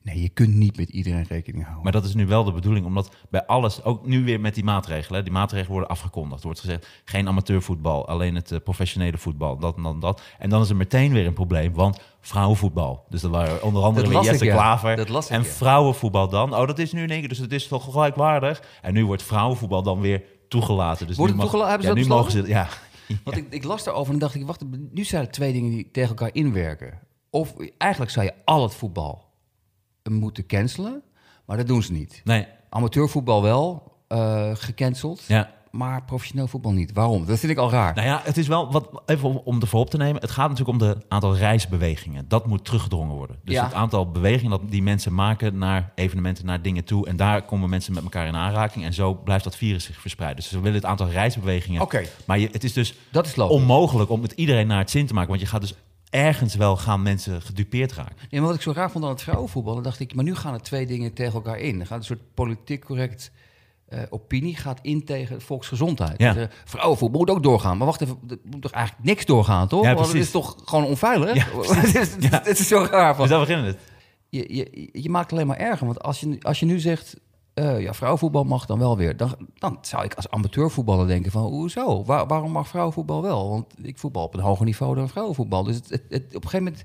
[0.02, 1.84] Nee, je kunt niet met iedereen rekening houden.
[1.84, 4.64] Maar dat is nu wel de bedoeling, omdat bij alles, ook nu weer met die
[4.64, 6.39] maatregelen, die maatregelen worden afgekondigd.
[6.39, 10.22] Er wordt gezegd, geen amateurvoetbal, alleen het eh, professionele voetbal, dat en dan dat.
[10.39, 13.06] En dan is er meteen weer een probleem, want vrouwenvoetbal.
[13.10, 14.56] Dus dat waren onder andere Jesse ik, ja.
[14.56, 15.30] Klaver.
[15.30, 18.64] En vrouwenvoetbal dan, oh dat is nu in één keer, dus het is toch gelijkwaardig.
[18.82, 21.08] En nu wordt vrouwenvoetbal dan weer toegelaten.
[21.08, 22.68] Dus Wordt nu mag- ja, nu mogen ze, ja.
[23.24, 25.91] Want ik, ik las daarover en dacht ik, wacht, nu zijn er twee dingen die
[25.91, 27.00] tegen elkaar inwerken.
[27.30, 29.30] Of eigenlijk zou je al het voetbal
[30.10, 31.04] moeten cancelen,
[31.45, 32.22] maar dat doen ze niet.
[32.24, 35.52] Nee, Amateurvoetbal wel, eh, gecanceld, ja.
[35.72, 36.94] Maar professioneel voetbal niet.
[36.94, 37.26] Waarom?
[37.26, 37.96] Dat vind ik al raar.
[37.96, 40.22] Nou ja, het is wel wat even om, om ervoor op te nemen.
[40.22, 42.26] Het gaat natuurlijk om de aantal reisbewegingen.
[42.28, 43.40] Dat moet teruggedrongen worden.
[43.44, 43.64] Dus Ja.
[43.64, 47.08] het aantal bewegingen dat die mensen maken naar evenementen, naar dingen toe.
[47.08, 48.86] En daar komen mensen met elkaar in aanraking.
[48.86, 50.44] En zo blijft dat virus zich verspreiden.
[50.44, 51.82] Dus we willen het aantal reisbewegingen.
[51.82, 52.04] Oké.
[52.26, 55.14] Maar je, het is dus Dat is onmogelijk om het iedereen naar het zin te
[55.14, 55.30] maken.
[55.30, 55.76] Want je gaat dus
[56.10, 58.16] ergens wel gaan mensen gedupeerd raken.
[58.30, 60.36] Nee, maar wat ik zo raar vond aan het vrouwenvoetbal, dan dacht ik, maar nu
[60.36, 61.80] gaan er twee dingen tegen elkaar in.
[61.80, 63.32] Er gaat een soort politiek correct
[63.90, 66.20] eh, opinie gaat in tegen volksgezondheid.
[66.20, 66.34] Ja.
[66.34, 67.78] Dus, eh, vrouwenvoetbal moet ook doorgaan.
[67.78, 69.84] Maar wacht even, er moet toch eigenlijk niks doorgaan, toch?
[69.84, 70.26] Ja, Want het precies.
[70.28, 71.36] is toch gewoon onveilig?
[71.36, 73.12] Ja, het, is, het is zo raar.
[73.16, 73.78] Van, Dus daar beginnen het.
[74.30, 75.86] je, je, je maakt het alleen maar erger.
[75.86, 77.16] Want als je, nu- als je nu zegt,
[77.54, 79.18] eh, ja, vrouwenvoetbal mag dan wel weer.
[79.18, 82.04] Dan, dan zou ik als amateurvoetballer denken van, hoezo?
[82.04, 83.50] Waar, waarom mag vrouwenvoetbal wel?
[83.50, 85.64] Want ik voetbal op een hoger niveau dan vrouwenvoetbal.
[85.64, 86.84] Dus het, het, het- op een gegeven moment,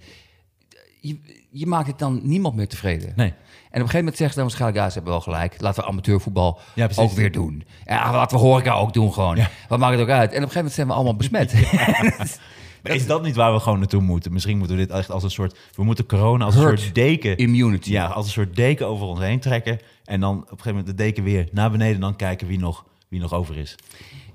[1.08, 1.18] je,
[1.50, 3.12] je maakt het dan niemand meer tevreden.
[3.16, 3.28] Nee.
[3.28, 3.36] En op
[3.70, 5.60] een gegeven moment zeggen ze dan waarschijnlijk, ja, ze hebben wel gelijk.
[5.60, 7.64] Laten we amateurvoetbal Ja, ook weer doen.
[7.84, 9.36] Ja, laten we horeca ook doen gewoon.
[9.36, 9.50] Ja.
[9.68, 10.32] Wat maakt het ook uit?
[10.32, 11.52] En op een gegeven moment zijn we allemaal besmet.
[12.82, 14.32] Maar is dat niet waar we gewoon naartoe moeten?
[14.32, 15.58] Misschien moeten we dit echt als een soort...
[15.74, 17.36] We moeten corona als een soort deken...
[17.36, 17.90] Immunity.
[17.90, 19.78] Ja, als een soort deken over ons heen trekken.
[20.04, 21.94] En dan op een gegeven moment de deken weer naar beneden...
[21.94, 23.76] en dan kijken wie nog, wie nog over is.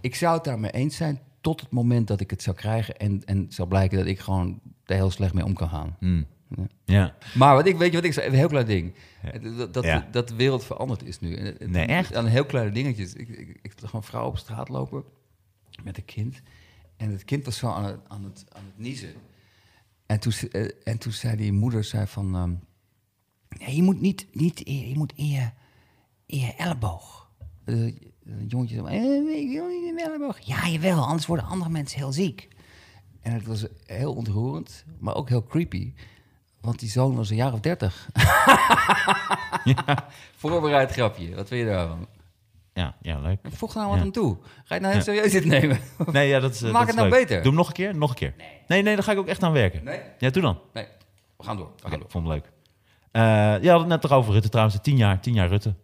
[0.02, 3.22] Ik zou het daarmee eens zijn tot het moment dat ik het zou krijgen en,
[3.26, 5.96] en zou blijken dat ik gewoon er heel slecht mee om kan gaan.
[6.00, 6.26] Hmm.
[6.56, 6.68] Ja.
[6.86, 7.16] Ja.
[7.36, 8.28] Maar wat ik, weet je wat ik zei?
[8.28, 8.94] Een heel klein ding.
[9.58, 10.08] Dat, dat, Ja.
[10.12, 11.36] dat de wereld veranderd is nu.
[11.36, 12.16] En Nee, echt?
[12.16, 13.14] Aan heel kleine dingetjes.
[13.14, 15.04] Ik, ik, ik zag een vrouw op straat lopen
[15.84, 16.42] met een kind.
[16.98, 19.14] En het kind was zo aan het, aan het, aan het niezen.
[20.06, 22.36] En toen, eh, en toen zei die moeder zei van...
[22.36, 22.54] ehm,
[23.66, 25.50] nee, je moet niet, niet je moet in je,
[26.26, 27.32] in je elleboog.
[27.66, 28.00] Een
[28.48, 30.40] jongetje zei, eh, ik wil niet in mijn elleboog.
[30.40, 32.48] Ja, jawel, anders worden andere mensen heel ziek.
[33.22, 35.94] En het was heel ontroerend, maar ook heel creepy.
[36.62, 38.08] Want die zoon was een jaar of dertig.
[40.36, 42.08] Voorbereid grapje, wat vind je daarvan?
[42.74, 43.40] Ja, ja, leuk.
[43.52, 44.04] Voeg nou wat Ja.
[44.04, 44.38] aan toe.
[44.42, 45.30] Ga je het nou heel Ja.
[45.30, 45.80] serieus dit nemen?
[46.14, 47.20] Nee, ja, dat is, eh, Maak dat het is nou leuk.
[47.20, 47.36] beter.
[47.38, 47.96] Doe hem nog een keer?
[47.96, 48.34] Nog een keer.
[48.68, 49.84] Nee, nee, daar ga ik ook echt aan werken.
[49.84, 50.00] Nee?
[50.18, 50.60] Ja, doe dan.
[50.74, 50.86] Nee,
[51.38, 51.72] we gaan door.
[51.78, 52.06] We Oké, door.
[52.06, 52.52] ik vond het leuk.
[53.12, 54.78] Eh je had het net toch over Rutte trouwens.
[54.82, 55.76] Tien jaar, tien jaar Rutte.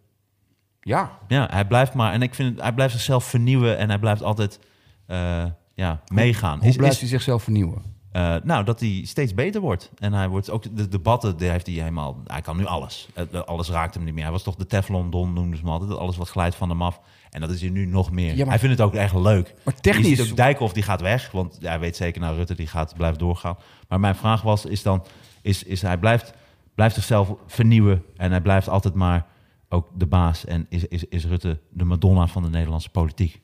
[0.80, 2.12] Ja, Ja, hij blijft maar...
[2.12, 4.58] En ik vind het, hij blijft zichzelf vernieuwen en hij blijft altijd
[5.06, 6.58] eh, ja, meegaan.
[6.58, 7.82] hoe Is- blijft is- hij zichzelf vernieuwen?
[8.16, 9.90] Eh, nou, dat hij steeds beter wordt.
[9.98, 12.22] En hij wordt ook de debatten, die heeft hij helemaal.
[12.26, 13.08] Hij kan nu alles.
[13.14, 14.22] Eh, alles raakt hem niet meer.
[14.22, 15.98] Hij was toch de Teflon Don, noemden ze hem altijd.
[15.98, 17.00] Alles wat glijdt van hem af.
[17.30, 18.30] En dat is hij nu nog meer.
[18.30, 19.54] Ja, maar- Hij vindt het ook echt leuk.
[19.64, 21.30] Maar technisch- ook Dijkhoff, die gaat weg.
[21.30, 23.56] Want ja, hij weet zeker, nou, Rutte die gaat blijven doorgaan.
[23.88, 25.04] Maar mijn vraag was, is dan...
[25.42, 26.32] Is, is hij blijft,
[26.74, 28.04] blijft zichzelf vernieuwen.
[28.16, 29.26] En hij blijft altijd maar
[29.68, 30.44] ook de baas.
[30.44, 33.40] En is, is, is Rutte de Madonna van de Nederlandse politiek?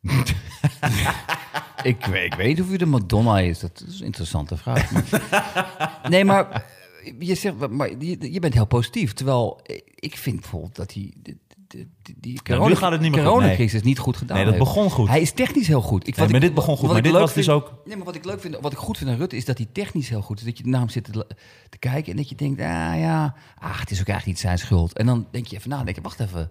[1.84, 3.58] Ik, weet- ik weet niet of u de Madonna is.
[3.60, 4.90] Dat is een interessante vraag.
[4.90, 6.50] Maar- nee, maar
[7.04, 9.12] eh, je zegt, maar je, je bent heel positief.
[9.12, 11.36] Terwijl eh, ik vind bijvoorbeeld dat hij de,
[12.20, 14.64] die corona, gaat het niet meer goed, coronacrisis niet goed gedaan Nee, dat heeft.
[14.66, 15.08] begon goed.
[15.08, 16.00] Hij is technisch heel goed.
[16.08, 17.96] Ik, Nee, wat maar ik- dit begon goed, maar dit was dus vind- ook- Nee,
[17.96, 20.08] maar wat ik leuk vind, wat ik goed vind aan Rutte, is dat hij technisch
[20.08, 20.44] heel goed is.
[20.44, 21.26] Dat je naar hem zit te,
[21.68, 22.66] te kijken en dat je denkt, ah
[22.98, 24.92] ja, ach, het is ook eigenlijk niet zijn schuld.
[24.98, 26.50] En dan denk je even na, denk je, wacht even.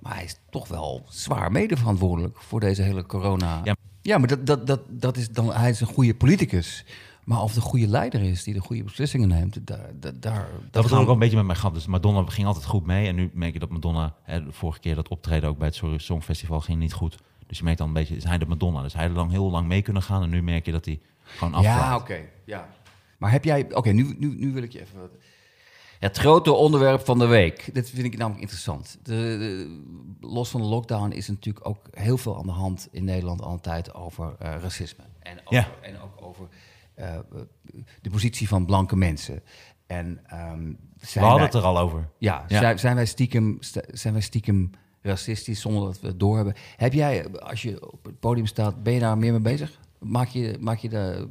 [0.00, 3.60] Maar hij is toch wel zwaar medeverantwoordelijk voor deze hele corona.
[3.64, 3.73] Ja.
[4.04, 6.84] Ja, maar dat, dat, dat, dat is dan, hij is een goede politicus.
[7.24, 9.90] Maar of de goede leider is die de goede beslissingen neemt, daar...
[10.00, 11.74] daar, daar Dat was ook wel een beetje met mijn grap.
[11.74, 13.06] Dus Madonna ging altijd goed mee.
[13.06, 15.76] En nu merk je dat Madonna, hè, de vorige keer dat optreden ook bij het
[15.76, 17.18] Sorry Songfestival ging niet goed.
[17.46, 18.82] Dus je merkt dan een beetje, is hij de Madonna?
[18.82, 20.22] Dus hij had lang heel lang mee kunnen gaan.
[20.22, 21.80] En nu merk je dat hij gewoon afvlaakt.
[21.80, 22.20] Ja, oké.
[22.44, 22.68] ja.
[23.18, 23.74] Maar heb jij...
[23.74, 25.00] Oké, nu, nu, nu wil ik je even...
[26.04, 27.70] Het grote onderwerp van de week.
[27.74, 28.98] Dit vind ik namelijk interessant.
[29.02, 32.88] De, de- los van de lockdown is er natuurlijk ook heel veel aan de hand
[32.90, 35.04] in Nederland al een tijd over eh, racisme.
[35.20, 35.68] En, over, Ja.
[35.82, 36.48] en ook over
[36.94, 37.18] eh,
[38.00, 39.42] de positie van blanke mensen.
[39.86, 42.08] En, ehm, We hadden wij- het er al over.
[42.18, 42.58] ja, Ja.
[42.58, 44.70] Zijn, zijn, wij stiekem, st- zijn wij stiekem
[45.02, 46.54] racistisch zonder dat we het doorhebben?
[46.76, 49.80] Heb jij, als je op het podium staat, ben je daar meer mee bezig?
[50.04, 51.28] Maak je, maak je de,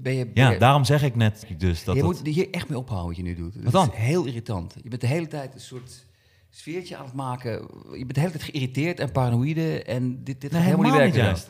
[0.00, 2.68] ben je, ben Ja, je- daarom zeg ik net dus dat je moet hier echt
[2.68, 3.54] mee ophouden wat je nu doet.
[3.62, 3.84] Wat dan?
[3.86, 4.74] Dat is heel irritant.
[4.82, 6.06] Je bent de hele tijd een soort
[6.50, 7.50] sfeertje aan het maken.
[7.92, 11.00] Je bent de hele tijd geïrriteerd en paranoïde en dit, dit Nee, gaat helemaal niet
[11.00, 11.44] helemaal niet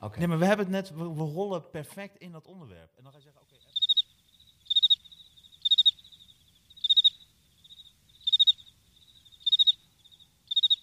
[0.00, 0.18] werken.
[0.18, 2.90] Nee, maar we hebben het net, we, we rollen perfect in dat onderwerp.
[2.96, 3.54] En dan ga je zeggen, oké.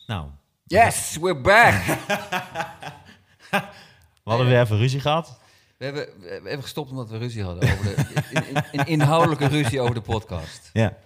[0.07, 0.27] nou,
[0.65, 1.83] Yes, we're back!
[4.24, 5.39] we hadden weer even ruzie gehad.
[5.78, 7.63] we, hebben, we hebben gestopt omdat we ruzie hadden.
[7.71, 10.69] Over de, in- inhoudelijke ruzie over de podcast.
[10.74, 10.97] Ja.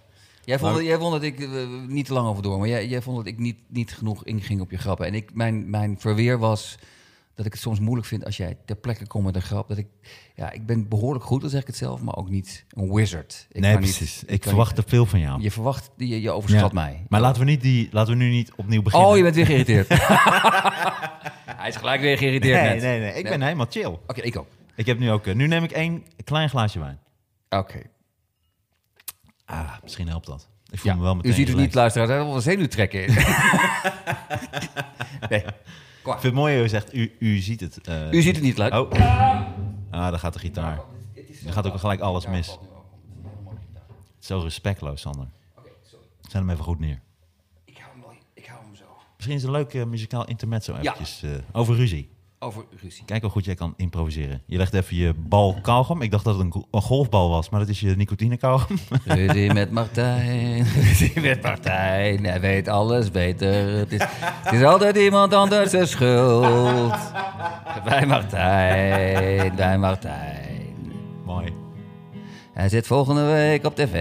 [0.43, 1.49] Jij vond, Maar- jij vond dat ik, eh,
[1.87, 4.61] niet te lang over door, maar jij, jij vond dat ik niet, niet genoeg inging
[4.61, 5.05] op je grappen.
[5.05, 6.77] En ik, mijn, mijn verweer was
[7.37, 9.67] dat ik het soms moeilijk vind als jij ter plekke komt met een grap.
[9.67, 9.87] Dat ik,
[10.35, 13.45] ja, ik ben behoorlijk goed, dan zeg ik het zelf, maar ook niet een wizard.
[13.51, 14.23] Ik nee, kan niet- precies.
[14.25, 15.41] ik verwacht niet- te veel van jou.
[15.41, 16.81] Je verwacht, je, je overschat Ja.
[16.81, 17.05] mij.
[17.09, 19.09] Maar laten we, niet die, laten we nu niet opnieuw beginnen.
[19.09, 19.87] Oh, je bent weer geïrriteerd.
[21.61, 22.81] Hij is gelijk weer geïrriteerd nee, net.
[22.81, 23.13] nee, nee.
[23.13, 23.85] Ik ben helemaal chill.
[24.07, 24.47] Oké, ik ook.
[24.75, 25.27] Ik heb nu ook...
[25.27, 26.99] eh, nu neem ik één klein glaasje wijn.
[27.49, 27.81] Oké.
[29.45, 30.47] Ah, misschien helpt dat.
[30.71, 32.07] Ik voel Ja, me wel meteen u ziet het niet, luisteraar.
[32.07, 32.99] Dat was een zenuwtrekken.
[35.29, 35.43] nee.
[36.07, 37.81] Kom Ik vind het mooi hoe je zegt, u, u ziet het.
[37.87, 38.11] eh.
[38.11, 38.73] U ziet het niet, luid.
[38.73, 38.91] Oh.
[38.91, 40.79] Ah, daar gaat de gitaar.
[41.43, 42.57] Dan gaat ook gelijk alles mis.
[44.19, 45.27] Zo respectloos, Sander.
[46.21, 47.01] Zet hem even goed neer.
[47.65, 48.69] Ik hou hem ik hou hem
[49.15, 50.79] Misschien is het een leuk eh, muzikaal intermezzo Ja.
[50.79, 52.09] eventjes eh, over ruzie.
[52.39, 53.05] Over ruzie.
[53.05, 54.41] Kijk hoe goed jij kan improviseren.
[54.45, 56.01] Je legt even je bal kauwgom.
[56.01, 58.77] Ik dacht dat het een, go- een golfbal was, maar dat is je nicotine kauwgom.
[59.05, 62.25] Ruzie met Martijn, ruzie met Martijn.
[62.25, 63.77] Hij weet alles beter.
[63.77, 66.95] Het is, het is altijd iemand anders zijn schuld.
[67.83, 70.91] Bij Martijn, bij Martijn.
[71.25, 71.53] Mooi.
[72.53, 73.93] Hij zit volgende week op tv.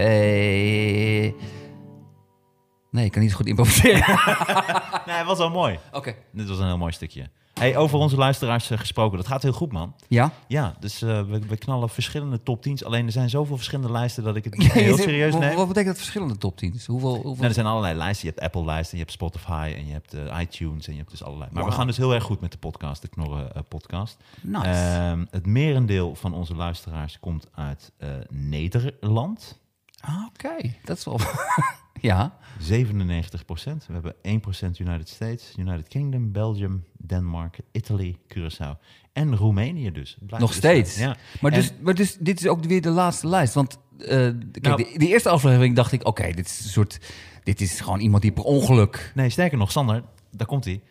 [2.91, 4.19] Nee, ik kan niet zo goed improviseren.
[5.05, 5.79] Nee, het was wel mooi.
[5.91, 6.15] Oké.
[6.33, 7.29] Dit was een heel mooi stukje.
[7.57, 9.17] Hey, over onze luisteraars eh, gesproken.
[9.17, 9.93] Dat gaat heel goed, man.
[10.07, 10.31] Ja?
[10.47, 12.83] Ja, dus eh, we, we knallen verschillende top 10's.
[12.83, 15.55] Alleen er zijn zoveel verschillende lijsten dat ik het niet heel serieus neem.
[15.55, 16.85] Wat betekent dat verschillende top 10's?
[16.85, 17.33] Hoeveel, hoeveel...
[17.33, 18.27] Nou, er zijn allerlei lijsten.
[18.27, 21.23] Je hebt Apple-lijsten, je hebt Spotify en je hebt eh, iTunes en je hebt dus
[21.23, 21.49] allerlei.
[21.53, 24.17] Maar we gaan dus heel erg goed met de podcast, de Knorren podcast.
[24.41, 24.65] Nice.
[24.65, 27.91] Ehm, het merendeel van onze luisteraars komt uit
[28.29, 29.59] Nederland.
[29.99, 31.19] Ah, Oké, dat is wel...
[32.01, 32.37] ja.
[32.59, 33.85] 97 procent.
[33.87, 38.77] We hebben 1 procent United States, United Kingdom, Belgium, Denemarken, Italy, Curaçao
[39.13, 40.17] en Roemenië dus.
[40.27, 40.95] Nog dus, steeds?
[40.95, 41.15] eh, Ja.
[41.41, 43.53] Maar, En- dus, maar dus, dit is ook weer de laatste lijst.
[43.53, 46.07] Want eh, kijk, Nou- de, de eerste aflevering dacht ik...
[46.07, 46.99] Oké, dit is een soort...
[47.43, 49.11] Dit is gewoon iemand die per ongeluk...
[49.15, 50.81] Nee, sterker nog, Sander, daar komt hij.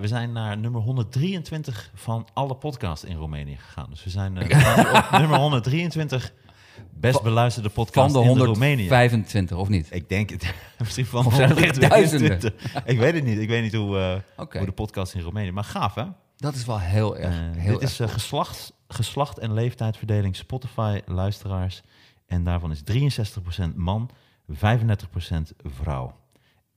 [0.00, 3.86] we zijn naar nummer 123 van alle podcasts in Roemenië gegaan.
[3.90, 6.32] Dus we zijn eh, staan op nummer 123
[6.94, 8.88] best beluisterde Van podcast de in de Roemenië.
[8.88, 9.88] 125, of niet?
[9.90, 10.54] Ik denk het.
[10.78, 12.52] Misschien van Of zijn er 122.
[12.84, 13.38] Ik weet het niet.
[13.38, 15.50] Ik weet niet hoe, eh, hoe de podcast in Roemenië.
[15.50, 16.04] Maar gaaf, hè?
[16.36, 17.34] Dat is wel heel erg.
[17.34, 21.82] Eh, heel dit is eh, geslacht, geslacht en leeftijdsverdeling Spotify luisteraars.
[22.26, 24.10] En daarvan is 63% man,
[24.52, 24.54] 35%
[25.62, 26.16] vrouw.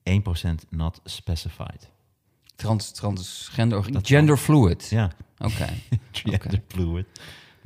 [0.02, 1.90] 1% not specified.
[2.56, 4.88] Trans, transgender, genderfluid.
[4.90, 5.66] Ja, Oké.
[6.12, 7.06] gender fluid.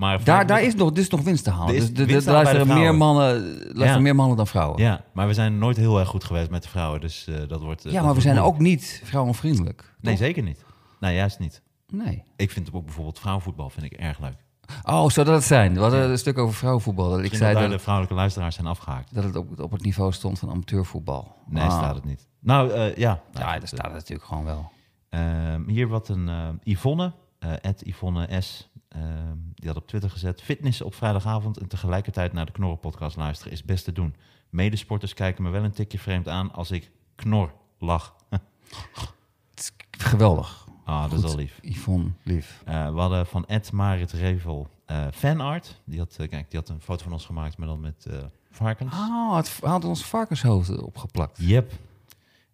[0.03, 1.75] Maar Daar, daar is nog, dus nog winst te halen.
[1.75, 3.99] Er Dus de, er luisteren meer mannen, luisteren Ja.
[3.99, 4.83] meer mannen dan vrouwen.
[4.83, 7.01] Ja, Ja, maar we zijn nooit heel erg goed geweest met de vrouwen.
[7.01, 7.85] Dus eh, dat wordt.
[7.85, 8.55] eh, dat maar we zijn moeilijk.
[8.57, 9.95] ook niet vrouwenvriendelijk.
[10.01, 10.65] Nee, zeker niet.
[11.01, 11.63] Nee, juist niet.
[11.89, 12.23] Nee.
[12.37, 14.37] Ik vind ook bijvoorbeeld vrouwenvoetbal vind ik erg leuk.
[14.85, 15.75] Oh, zou dat het zijn?
[15.75, 16.09] We hadden Ja.
[16.09, 17.11] een stuk over vrouwenvoetbal.
[17.11, 19.15] Dat ik zei dat dat, de vrouwelijke luisteraars zijn afgehaakt.
[19.15, 21.37] dat het op, op het niveau stond van amateurvoetbal.
[21.49, 21.79] Nee, Ah.
[21.79, 22.27] staat het niet.
[22.41, 23.21] Nou, eh, ja.
[23.33, 24.71] Ja, daar staat het natuurlijk gewoon wel.
[25.09, 26.31] Ehm, hier wat een
[26.63, 27.13] Yvonne,
[27.85, 28.71] Yvonne S.
[28.89, 33.17] ehm, die had op Twitter gezet: Fitness op vrijdagavond en tegelijkertijd naar de Knorren podcast
[33.17, 34.15] luisteren is best te doen.
[34.51, 38.15] Medesporters kijken me wel een tikje vreemd aan als ik knor lach.
[39.51, 40.67] Het is geweldig.
[40.85, 41.59] Ah, dat is wel lief.
[41.63, 42.63] Yvonne, lief.
[42.65, 45.81] Eh, we hadden van Ed Marit Revel eh, fanart.
[45.85, 48.17] Die had, eh, kijk, die had een foto van ons gemaakt, maar dan met eh,
[48.51, 48.95] varkens.
[48.95, 51.39] Oh, het had ons varkenshoofd opgeplakt.
[51.41, 51.73] Yep.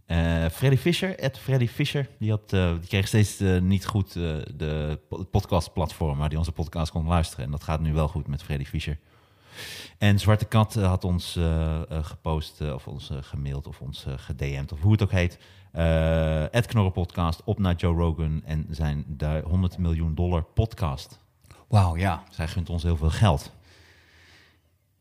[0.09, 4.12] Eh, Freddy Fischer, Ed Freddy Fischer, die, had, eh, die kreeg steeds eh, niet goed
[4.12, 5.00] de
[5.30, 7.44] podcastplatform waar die onze podcast kon luisteren.
[7.44, 8.98] En dat gaat nu wel goed met Freddy Fischer.
[9.98, 11.38] En Zwarte Kat had ons
[11.88, 15.38] gepost, of ons gemaild, of ons gedM'd, of hoe het ook heet.
[16.52, 21.18] Ed Knorren podcast op naar Joe Rogan en zijn de 100 miljoen dollar podcast.
[21.68, 22.22] Wauw, ja.
[22.30, 23.52] Zij gunt ons heel veel geld.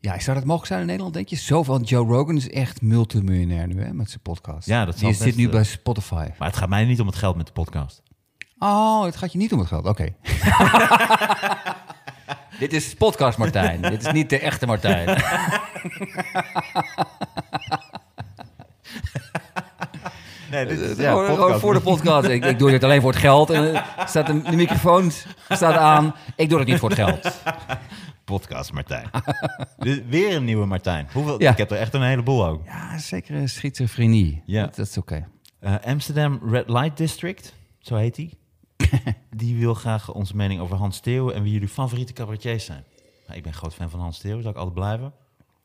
[0.08, 1.36] Ja, zou dat mogelijk zijn in Nederland, denk je?
[1.36, 1.80] Zoveel.
[1.80, 4.66] Joe Rogan is echt multimiljonair nu, hè, met zijn podcast.
[4.66, 6.26] Ja, dat zal Die zit best, nu eh, bij Spotify.
[6.38, 8.02] Maar het gaat mij niet om het geld met de podcast.
[8.58, 9.86] Oh, het gaat je niet om het geld.
[9.86, 10.08] Oké.
[12.58, 13.82] Dit is podcast Martijn.
[13.82, 15.06] Dit is niet de echte Martijn.
[20.50, 22.28] Nee, dit is, Gewoon- gewoon voor de podcast.
[22.28, 23.50] Ik, ik doe dit alleen voor het geld.
[23.50, 25.10] En, eh, staat de, de microfoon
[25.48, 26.14] staat aan.
[26.36, 27.38] Ik doe het niet voor het geld.
[28.28, 29.10] Podcast Martijn.
[29.78, 31.08] Dus weer een nieuwe Martijn.
[31.12, 31.50] Hoeveel, Ja.
[31.50, 32.64] Ik heb er echt een heleboel ook.
[32.64, 34.42] Ja, zeker een schizofrenie.
[34.46, 34.62] Ja.
[34.62, 35.28] Dat, dat is oké.
[35.60, 38.38] Eh, Amsterdam Red Light District, zo heet die.
[39.30, 42.84] die wil graag onze mening over Hans Theo en wie jullie favoriete cabaretiers zijn.
[43.26, 45.12] Nou, ik ben groot fan van Hans Theo, zou ik altijd blijven.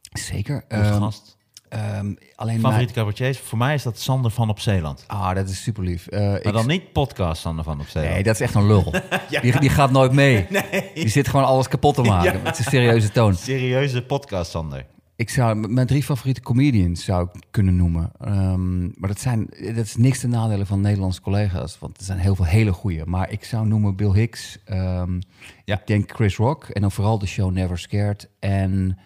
[0.01, 0.65] Zeker.
[0.67, 1.37] Ehm, gast.
[1.73, 3.39] Ehm, alleen Favoriete cabaretiers?
[3.39, 5.03] Voor mij is dat Sander van op Zeeland.
[5.07, 6.07] Ah, dat is super lief.
[6.11, 8.13] Maar dan niet podcast Sander van op Zeeland.
[8.13, 8.93] Nee, dat is echt een lul.
[9.41, 10.47] die, die gaat nooit mee.
[10.95, 12.41] Die zit gewoon alles kapot te maken.
[12.43, 13.35] Met zijn serieuze toon.
[13.35, 14.85] Serieuze podcast Sander.
[15.15, 18.11] Ik zou mijn drie favoriete comedians zou ik kunnen noemen.
[18.19, 21.77] Ehm, maar dat, zijn, dat is niks te nadelen van Nederlandse collega's.
[21.79, 23.05] Want er zijn heel veel hele goeie.
[23.05, 24.57] Maar ik zou noemen Bill Hicks.
[24.65, 25.19] ehm,
[25.65, 25.79] Ja.
[25.79, 26.63] Ik denk Chris Rock.
[26.63, 28.29] En dan vooral de show Never Scared.
[28.39, 28.97] En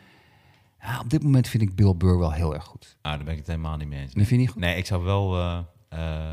[0.81, 2.97] ja, op dit moment vind ik Bill Burr wel heel erg goed.
[3.01, 4.07] Ah, daar ben ik het helemaal niet mee eens.
[4.13, 4.61] En vind je niet goed?
[4.61, 5.57] Nee, ik zou wel eh,
[5.89, 6.31] eh,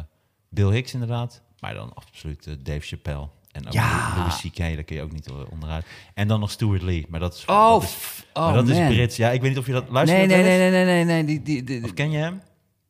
[0.49, 1.43] Bill Hicks inderdaad.
[1.61, 3.29] Maar dan absoluut eh, Dave Chappelle.
[3.53, 4.13] En ook Ja.
[4.17, 5.87] Louis C.K., daar kun je ook niet onderuit.
[6.15, 7.07] En dan nog Stuart Lee.
[7.09, 8.77] Maar dat is, Oh, dat is, f- maar oh, dat is.
[8.77, 9.17] Brits.
[9.17, 10.27] Ja, ik weet niet of je dat luistert.
[10.27, 11.25] Nee, nee, nee, nee, nee, nee, nee.
[11.25, 12.41] Die, die, die, Of ken je hem?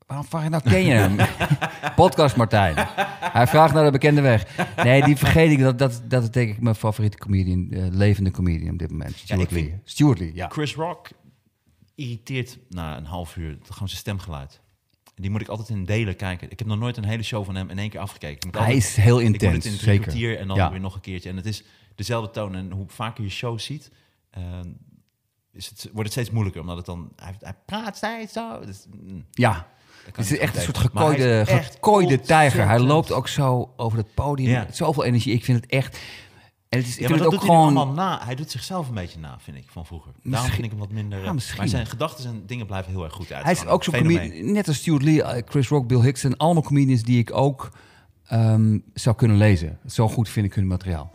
[0.07, 1.17] Waarom vraag je nou, ken je hem?
[1.97, 2.75] Podcast Martijn.
[3.21, 4.47] Hij vraagt naar de bekende weg.
[4.85, 5.59] Nee, die vergeet ik.
[5.61, 9.15] Dat, dat, dat is denk ik mijn favoriete comedian, eh, levende comedian op dit moment.
[9.17, 9.81] Stuart Lee.
[9.85, 10.49] Stuart Lee, ja.
[10.49, 11.09] Chris Rock
[11.95, 14.61] irriteert na een half uur gewoon zijn stemgeluid.
[15.15, 16.51] Die moet ik altijd in delen kijken.
[16.51, 18.51] Ik heb nog nooit een hele show van hem in één keer afgekeken.
[18.51, 20.01] Hij altijd- is heel ik moet intens, het in zeker.
[20.03, 20.71] kwartier en dan Ja.
[20.71, 21.29] weer nog een keertje.
[21.31, 21.63] En het is
[21.95, 22.55] dezelfde toon.
[22.55, 23.91] En hoe vaker je shows ziet,
[24.31, 24.43] eh,
[25.53, 26.61] is het, wordt het steeds moeilijker.
[26.61, 27.13] Omdat het dan...
[27.17, 28.65] Hij, hij praat steeds zo.
[28.67, 29.69] Dus, mm, Ja,
[30.07, 32.67] het is niet echt een soort gekooide, gekooide tijger.
[32.67, 34.51] Hij loopt ook zo over het podium.
[34.51, 34.67] Ja.
[34.73, 35.35] Zoveel energie.
[35.35, 35.99] Ik vind het echt...
[36.75, 38.21] En het is, ik Ja, maar vind dat doet hij allemaal na.
[38.25, 40.11] Hij doet zichzelf een beetje na, vind ik, van vroeger.
[40.13, 41.19] Daarom Misschien- vind ik hem wat minder...
[41.19, 43.45] Ja, eh, maar zijn gedachten en dingen blijven heel erg goed uit.
[43.45, 46.21] Hij is ook zo'n comedian, net als Stuart Lee, eh, Chris Rock, Bill Hicks.
[46.21, 47.71] zijn allemaal comedians die ik ook
[48.25, 49.79] ehm, zou kunnen lezen.
[49.87, 51.11] Zo goed vind ik hun materiaal.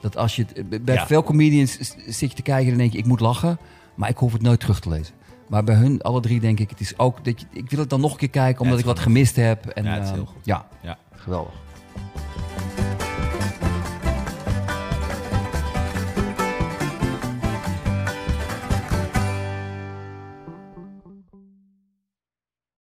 [0.00, 0.86] Dat als je het, bij Mm.
[0.92, 1.06] Ja.
[1.06, 3.58] veel comedians zit je te kijken en dan denk je, ik moet lachen.
[3.94, 5.14] Maar ik hoef het nooit terug te lezen.
[5.48, 7.90] Maar bij hun, alle drie, denk ik, het is ook dat je, ik wil het
[7.90, 9.66] dan nog een keer kijken, omdat ik wat gemist heb.
[9.66, 10.44] En, Ja, het is ehm, heel goed.
[10.44, 10.98] Ja, Ja.
[11.14, 11.52] geweldig.